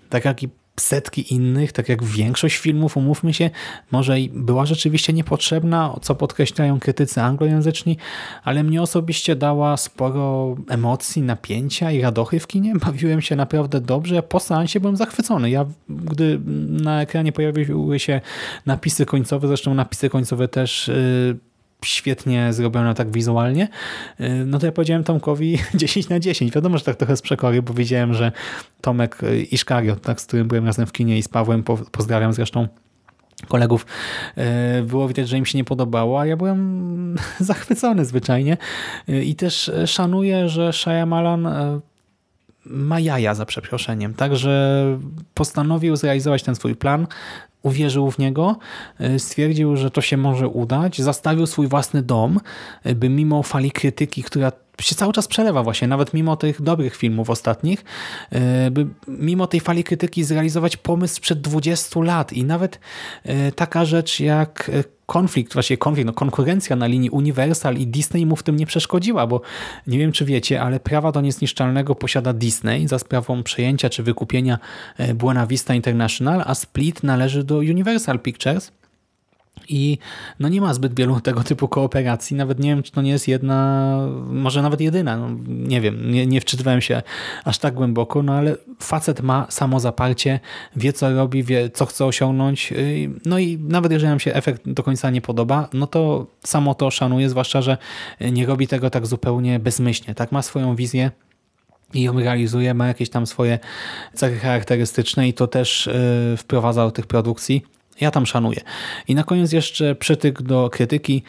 tak 0.09 0.25
jak 0.25 0.43
i 0.43 0.49
setki 0.79 1.33
innych, 1.33 1.71
tak 1.71 1.89
jak 1.89 2.03
większość 2.03 2.57
filmów, 2.57 2.97
umówmy 2.97 3.33
się, 3.33 3.49
może 3.91 4.15
była 4.33 4.65
rzeczywiście 4.65 5.13
niepotrzebna, 5.13 5.95
co 6.01 6.15
podkreślają 6.15 6.79
krytycy 6.79 7.21
anglojęzyczni, 7.21 7.97
ale 8.43 8.63
mnie 8.63 8.81
osobiście 8.81 9.35
dała 9.35 9.77
sporo 9.77 10.55
emocji, 10.69 11.21
napięcia 11.21 11.91
i 11.91 12.01
radochy 12.01 12.39
w 12.39 12.47
kinie. 12.47 12.73
Bawiłem 12.85 13.21
się 13.21 13.35
naprawdę 13.35 13.81
dobrze. 13.81 14.23
Po 14.23 14.39
seansie 14.39 14.79
byłem 14.79 14.95
zachwycony. 14.95 15.49
Ja, 15.49 15.65
gdy 15.89 16.39
na 16.69 17.01
ekranie 17.01 17.31
pojawiły 17.31 17.99
się 17.99 18.21
napisy 18.65 19.05
końcowe, 19.05 19.47
zresztą 19.47 19.73
napisy 19.73 20.09
końcowe 20.09 20.47
też 20.47 20.87
yy, 20.87 21.48
świetnie 21.85 22.53
zrobione 22.53 22.95
tak 22.95 23.11
wizualnie, 23.11 23.67
y, 24.19 24.29
no 24.45 24.59
to 24.59 24.65
ja 24.65 24.71
powiedziałem 24.71 25.03
Tomkowi 25.03 25.59
10 25.73 26.09
na 26.09 26.19
10. 26.19 26.51
Wiadomo, 26.55 26.77
że 26.77 26.83
tak 26.83 26.95
trochę 26.95 27.17
z 27.17 27.21
przekory, 27.21 27.61
bo 27.61 27.73
wiedziałem, 27.73 28.13
że 28.13 28.31
Tomek 28.81 29.23
y, 29.23 29.41
Iszkariot, 29.43 30.01
tak, 30.01 30.21
z 30.21 30.25
którym 30.25 30.47
byłem 30.47 30.65
razem 30.65 30.85
w 30.85 30.91
kinie 30.91 31.17
i 31.17 31.23
z 31.23 31.27
Pawłem, 31.27 31.63
pozdrawiam 31.91 32.33
zresztą 32.33 32.67
kolegów, 33.47 33.85
y, 34.79 34.83
było 34.83 35.07
widać, 35.07 35.29
że 35.29 35.37
im 35.37 35.45
się 35.45 35.57
nie 35.57 35.63
podobało, 35.63 36.19
a 36.19 36.25
ja 36.25 36.37
byłem 36.37 37.15
zachwycony 37.39 38.05
zwyczajnie. 38.05 38.57
I 39.07 39.35
też 39.35 39.71
szanuję, 39.85 40.49
że 40.49 40.73
Shyamalan 40.73 41.47
ma 42.65 42.99
jaja 42.99 43.35
za 43.35 43.45
przeproszeniem, 43.45 44.13
także 44.13 44.83
postanowił 45.33 45.95
zrealizować 45.95 46.43
ten 46.43 46.55
swój 46.55 46.75
plan, 46.75 47.07
uwierzył 47.63 48.11
w 48.11 48.17
niego, 48.17 48.57
e, 48.99 49.19
stwierdził, 49.19 49.75
że 49.75 49.91
to 49.91 50.01
się 50.01 50.17
może 50.17 50.47
udać, 50.47 51.01
zastawił 51.01 51.45
swój 51.45 51.67
własny 51.67 52.01
dom, 52.03 52.39
e, 52.83 52.95
by 52.95 53.09
mimo 53.09 53.43
fali 53.43 53.71
krytyki, 53.71 54.23
która 54.23 54.51
się 54.83 54.95
cały 54.95 55.13
czas 55.13 55.27
przelewa 55.27 55.63
właśnie, 55.63 55.87
nawet 55.87 56.13
mimo 56.13 56.35
tych 56.35 56.61
dobrych 56.61 56.95
filmów 56.95 57.29
ostatnich, 57.29 57.85
e, 58.31 58.71
by 58.71 58.87
mimo 59.07 59.47
tej 59.47 59.59
fali 59.59 59.83
krytyki 59.83 60.23
zrealizować 60.23 60.77
pomysł 60.77 61.15
sprzed 61.15 61.41
20 61.41 62.01
lat. 62.01 62.33
I 62.33 62.43
nawet 62.43 62.79
taka 63.55 63.85
rzecz 63.85 64.19
jak 64.19 64.71
konflikt, 65.09 65.53
właśnie 65.53 65.77
konflikt, 65.77 66.05
no 66.05 66.13
konkurencja 66.13 66.75
na 66.75 66.87
linii 66.87 67.09
Universal 67.09 67.75
i 67.75 67.87
Disney 67.87 68.25
mu 68.25 68.35
w 68.35 68.43
tym 68.43 68.55
nie 68.55 68.65
przeszkodziła, 68.65 69.27
bo 69.27 69.41
nie 69.87 69.97
wiem 69.97 70.11
czy 70.11 70.25
wiecie, 70.25 70.61
ale 70.61 70.79
prawa 70.79 71.11
do 71.11 71.21
niezniszczalnego 71.21 71.95
posiada 71.95 72.33
Disney 72.33 72.87
za 72.87 72.99
sprawą 72.99 73.43
przejęcia 73.43 73.89
czy 73.89 74.03
wykupienia 74.03 74.59
e, 74.97 75.13
Buena 75.13 75.47
Vista 75.47 75.75
International, 75.75 76.43
a 76.45 76.55
Split 76.55 77.03
należy 77.03 77.43
do 77.43 77.57
Universal 77.57 78.19
Pictures 78.19 78.71
I 79.69 79.97
no 80.39 80.49
nie 80.49 80.61
ma 80.61 80.73
zbyt 80.73 80.95
wielu 80.95 81.21
tego 81.29 81.43
typu 81.43 81.67
kooperacji. 81.67 82.37
Nawet 82.37 82.59
nie 82.59 82.69
wiem, 82.69 82.83
czy 82.83 82.91
to 82.91 83.01
nie 83.01 83.11
jest 83.11 83.27
jedna, 83.27 83.97
może 84.27 84.61
nawet 84.61 84.81
jedyna. 84.81 85.17
No, 85.17 85.29
nie 85.47 85.81
wiem, 85.81 86.11
nie, 86.11 86.27
nie 86.27 86.41
wczytywałem 86.41 86.81
się 86.81 87.01
aż 87.45 87.57
tak 87.57 87.73
głęboko, 87.73 88.23
no 88.23 88.33
ale 88.33 88.55
facet 88.79 89.21
ma 89.21 89.47
samozaparcie, 89.49 90.39
wie 90.75 90.93
co 90.93 91.15
robi, 91.15 91.43
wie 91.43 91.69
co 91.69 91.85
chce 91.85 92.05
osiągnąć. 92.05 92.71
Yy, 92.71 93.09
No 93.25 93.39
i 93.39 93.57
nawet 93.57 93.91
jeżeli 93.91 94.09
nam 94.09 94.19
się 94.19 94.33
efekt 94.33 94.69
do 94.69 94.83
końca 94.83 95.09
nie 95.09 95.21
podoba, 95.21 95.69
no 95.73 95.87
to 95.87 96.27
samo 96.43 96.75
to 96.75 96.91
szanuje, 96.91 97.29
zwłaszcza, 97.29 97.61
że 97.61 97.77
nie 98.31 98.45
robi 98.45 98.67
tego 98.67 98.89
tak 98.89 99.07
zupełnie 99.07 99.59
bezmyślnie. 99.59 100.15
Tak 100.15 100.31
ma 100.31 100.41
swoją 100.41 100.75
wizję, 100.75 101.11
i 101.93 102.01
ją 102.01 102.19
realizuje, 102.19 102.73
ma 102.73 102.87
jakieś 102.87 103.09
tam 103.09 103.27
swoje 103.27 103.59
cechy 104.13 104.39
charakterystyczne 104.39 105.27
i 105.27 105.33
to 105.33 105.47
też 105.47 105.89
yy, 106.31 106.37
wprowadza 106.37 106.85
do 106.85 106.91
tych 106.91 107.07
produkcji. 107.07 107.63
Ja 108.01 108.11
tam 108.11 108.25
szanuję. 108.25 108.61
I 109.07 109.15
na 109.15 109.23
koniec 109.23 109.51
jeszcze 109.51 109.95
przytyk 109.95 110.41
do 110.41 110.69
krytyki, 110.69 111.23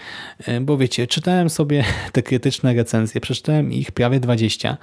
yy, 0.47 0.61
bo 0.61 0.77
wiecie, 0.77 1.07
czytałem 1.07 1.51
sobie 1.51 1.85
te 2.13 2.23
krytyczne 2.23 2.75
recenzje, 2.75 3.21
przeczytałem 3.21 3.73
ich 3.73 3.93
prawie 3.93 4.21
20, 4.21 4.77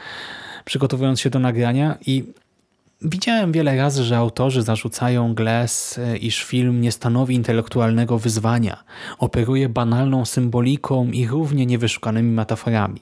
przygotowując 0.66 1.22
się 1.22 1.30
do 1.30 1.40
nagrania 1.40 1.98
i 2.06 2.24
Widziałem 3.02 3.52
wiele 3.52 3.78
razy, 3.78 4.04
że 4.04 4.18
autorzy 4.18 4.62
zarzucają 4.62 5.34
Glass, 5.34 5.98
e, 5.98 6.18
iż 6.18 6.44
film 6.44 6.82
nie 6.82 6.92
stanowi 6.92 7.36
intelektualnego 7.36 8.20
wyzwania, 8.20 8.84
operuje 9.18 9.70
banalną 9.70 10.26
symboliką 10.26 11.08
i 11.12 11.28
równie 11.28 11.66
niewyszukanymi 11.66 12.32
metaforami. 12.32 13.02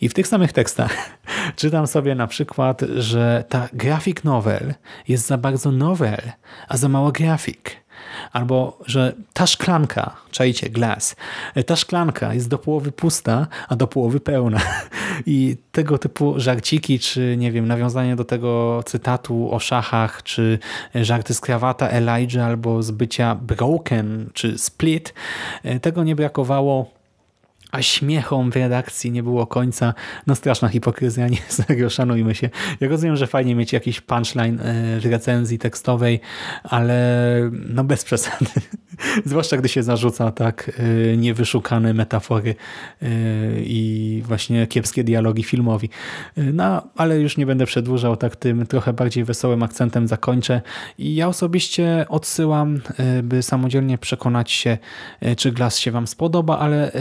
I 0.00 0.08
w 0.08 0.14
tych 0.14 0.28
samych 0.28 0.52
tekstach 0.52 0.96
czytam 1.56 1.86
sobie 1.86 2.14
na 2.14 2.26
przykład, 2.26 2.82
że 2.96 3.44
ta 3.48 3.68
graphic 3.72 4.24
novel 4.24 4.74
jest 5.08 5.26
za 5.26 5.38
bardzo 5.38 5.72
novel, 5.72 6.32
a 6.68 6.76
za 6.76 6.88
mało 6.88 7.12
grafik. 7.12 7.83
Albo, 8.32 8.78
że 8.86 9.12
ta 9.32 9.46
szklanka, 9.46 10.16
czajcie, 10.30 10.70
glass, 10.70 11.16
ta 11.66 11.76
szklanka 11.76 12.34
jest 12.34 12.48
do 12.48 12.58
połowy 12.58 12.92
pusta, 12.92 13.46
a 13.68 13.76
do 13.76 13.86
połowy 13.86 14.20
pełna. 14.20 14.60
I 15.26 15.56
tego 15.72 15.98
typu 15.98 16.34
żarciki, 16.36 16.98
czy 16.98 17.36
nie 17.38 17.52
wiem, 17.52 17.66
nawiązanie 17.66 18.16
do 18.16 18.24
tego 18.24 18.82
cytatu 18.86 19.54
o 19.54 19.58
szachach, 19.58 20.22
czy 20.22 20.58
żarty 20.94 21.34
z 21.34 21.40
krawata 21.40 21.88
Elijah, 21.88 22.46
albo 22.46 22.82
z 22.82 22.90
bycia 22.90 23.34
broken, 23.34 24.30
czy 24.32 24.58
split, 24.58 25.14
tego 25.82 26.04
nie 26.04 26.16
brakowało 26.16 27.03
a 27.74 27.82
śmiechom 27.82 28.50
w 28.50 28.56
redakcji 28.56 29.10
nie 29.10 29.22
było 29.22 29.46
końca. 29.46 29.94
No 30.26 30.34
straszna 30.34 30.68
hipokryzja, 30.68 31.28
nie 31.34 31.38
serio, 31.48 31.90
szanujmy 31.90 32.34
się. 32.34 32.50
Ja 32.80 32.88
rozumiem, 32.88 33.16
że 33.16 33.26
fajnie 33.26 33.54
mieć 33.54 33.72
jakiś 33.72 34.00
punchline 34.00 34.60
e, 34.60 35.00
w 35.00 35.06
recenzji 35.06 35.58
tekstowej, 35.58 36.20
ale 36.62 37.50
no 37.52 37.84
bez 37.84 38.04
przesady. 38.04 38.46
Zwłaszcza 39.24 39.56
gdy 39.56 39.68
się 39.68 39.82
zarzuca 39.82 40.32
tak 40.32 40.70
e, 40.78 41.16
niewyszukane 41.16 41.94
metafory 41.94 42.54
e, 43.02 43.06
i 43.60 44.22
właśnie 44.26 44.66
kiepskie 44.66 45.04
dialogi 45.04 45.42
filmowi. 45.42 45.90
No, 46.36 46.88
ale 46.96 47.20
już 47.20 47.36
nie 47.36 47.46
będę 47.46 47.66
przedłużał, 47.66 48.16
tak 48.16 48.36
tym 48.36 48.66
trochę 48.66 48.92
bardziej 48.92 49.24
wesołym 49.24 49.62
akcentem 49.62 50.08
zakończę. 50.08 50.60
I 50.98 51.14
ja 51.14 51.28
osobiście 51.28 52.06
odsyłam, 52.08 52.80
by 53.22 53.42
samodzielnie 53.42 53.98
przekonać 53.98 54.50
się, 54.50 54.78
czy 55.36 55.52
Glass 55.52 55.78
się 55.78 55.90
Wam 55.90 56.06
spodoba, 56.06 56.58
ale 56.58 56.92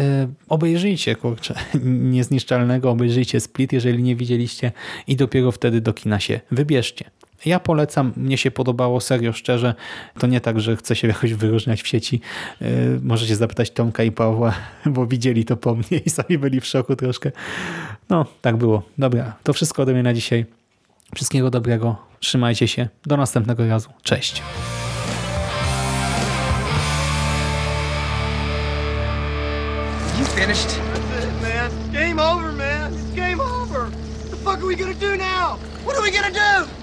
obejrzyjcie, 0.49 1.16
kurczę, 1.16 1.55
niezniszczalnego, 2.16 2.91
obejrzyjcie 2.91 3.39
Split, 3.39 3.74
jeżeli 3.74 4.03
nie 4.03 4.16
widzieliście 4.16 4.72
i 5.07 5.16
dopiero 5.16 5.51
wtedy 5.51 5.82
do 5.82 5.93
kina 5.93 6.20
się 6.20 6.39
wybierzcie. 6.51 7.22
Ja 7.45 7.59
polecam, 7.59 8.13
mnie 8.17 8.37
się 8.37 8.51
podobało, 8.51 9.01
serio, 9.01 9.33
szczerze. 9.33 9.75
To 10.19 10.27
nie 10.27 10.41
tak, 10.41 10.59
że 10.59 10.75
chcę 10.75 10.95
się 10.95 11.07
jakoś 11.13 11.33
wyróżniać 11.33 11.83
w 11.83 11.87
sieci. 11.87 12.21
Yy, 12.61 12.67
możecie 13.03 13.35
zapytać 13.35 13.71
Tomka 13.71 14.03
i 14.03 14.11
Pawła, 14.11 14.53
bo 14.85 15.07
widzieli 15.07 15.45
to 15.45 15.57
po 15.57 15.75
mnie 15.75 15.97
i 16.05 16.09
sami 16.09 16.37
byli 16.37 16.61
w 16.61 16.65
szoku 16.65 16.95
troszkę. 16.95 17.31
No, 18.09 18.25
tak 18.41 18.57
było. 18.57 18.83
Dobra, 18.97 19.35
to 19.43 19.53
wszystko 19.53 19.81
ode 19.81 19.93
mnie 19.93 20.03
na 20.03 20.13
dzisiaj. 20.13 20.45
Wszystkiego 21.15 21.49
dobrego, 21.49 21.95
trzymajcie 22.19 22.67
się, 22.67 22.87
do 23.05 23.17
następnego 23.17 23.67
razu. 23.67 23.89
Cześć. 24.03 24.41
What 35.85 35.97
are 35.97 36.01
we 36.01 36.11
gonna 36.11 36.31
do? 36.31 36.82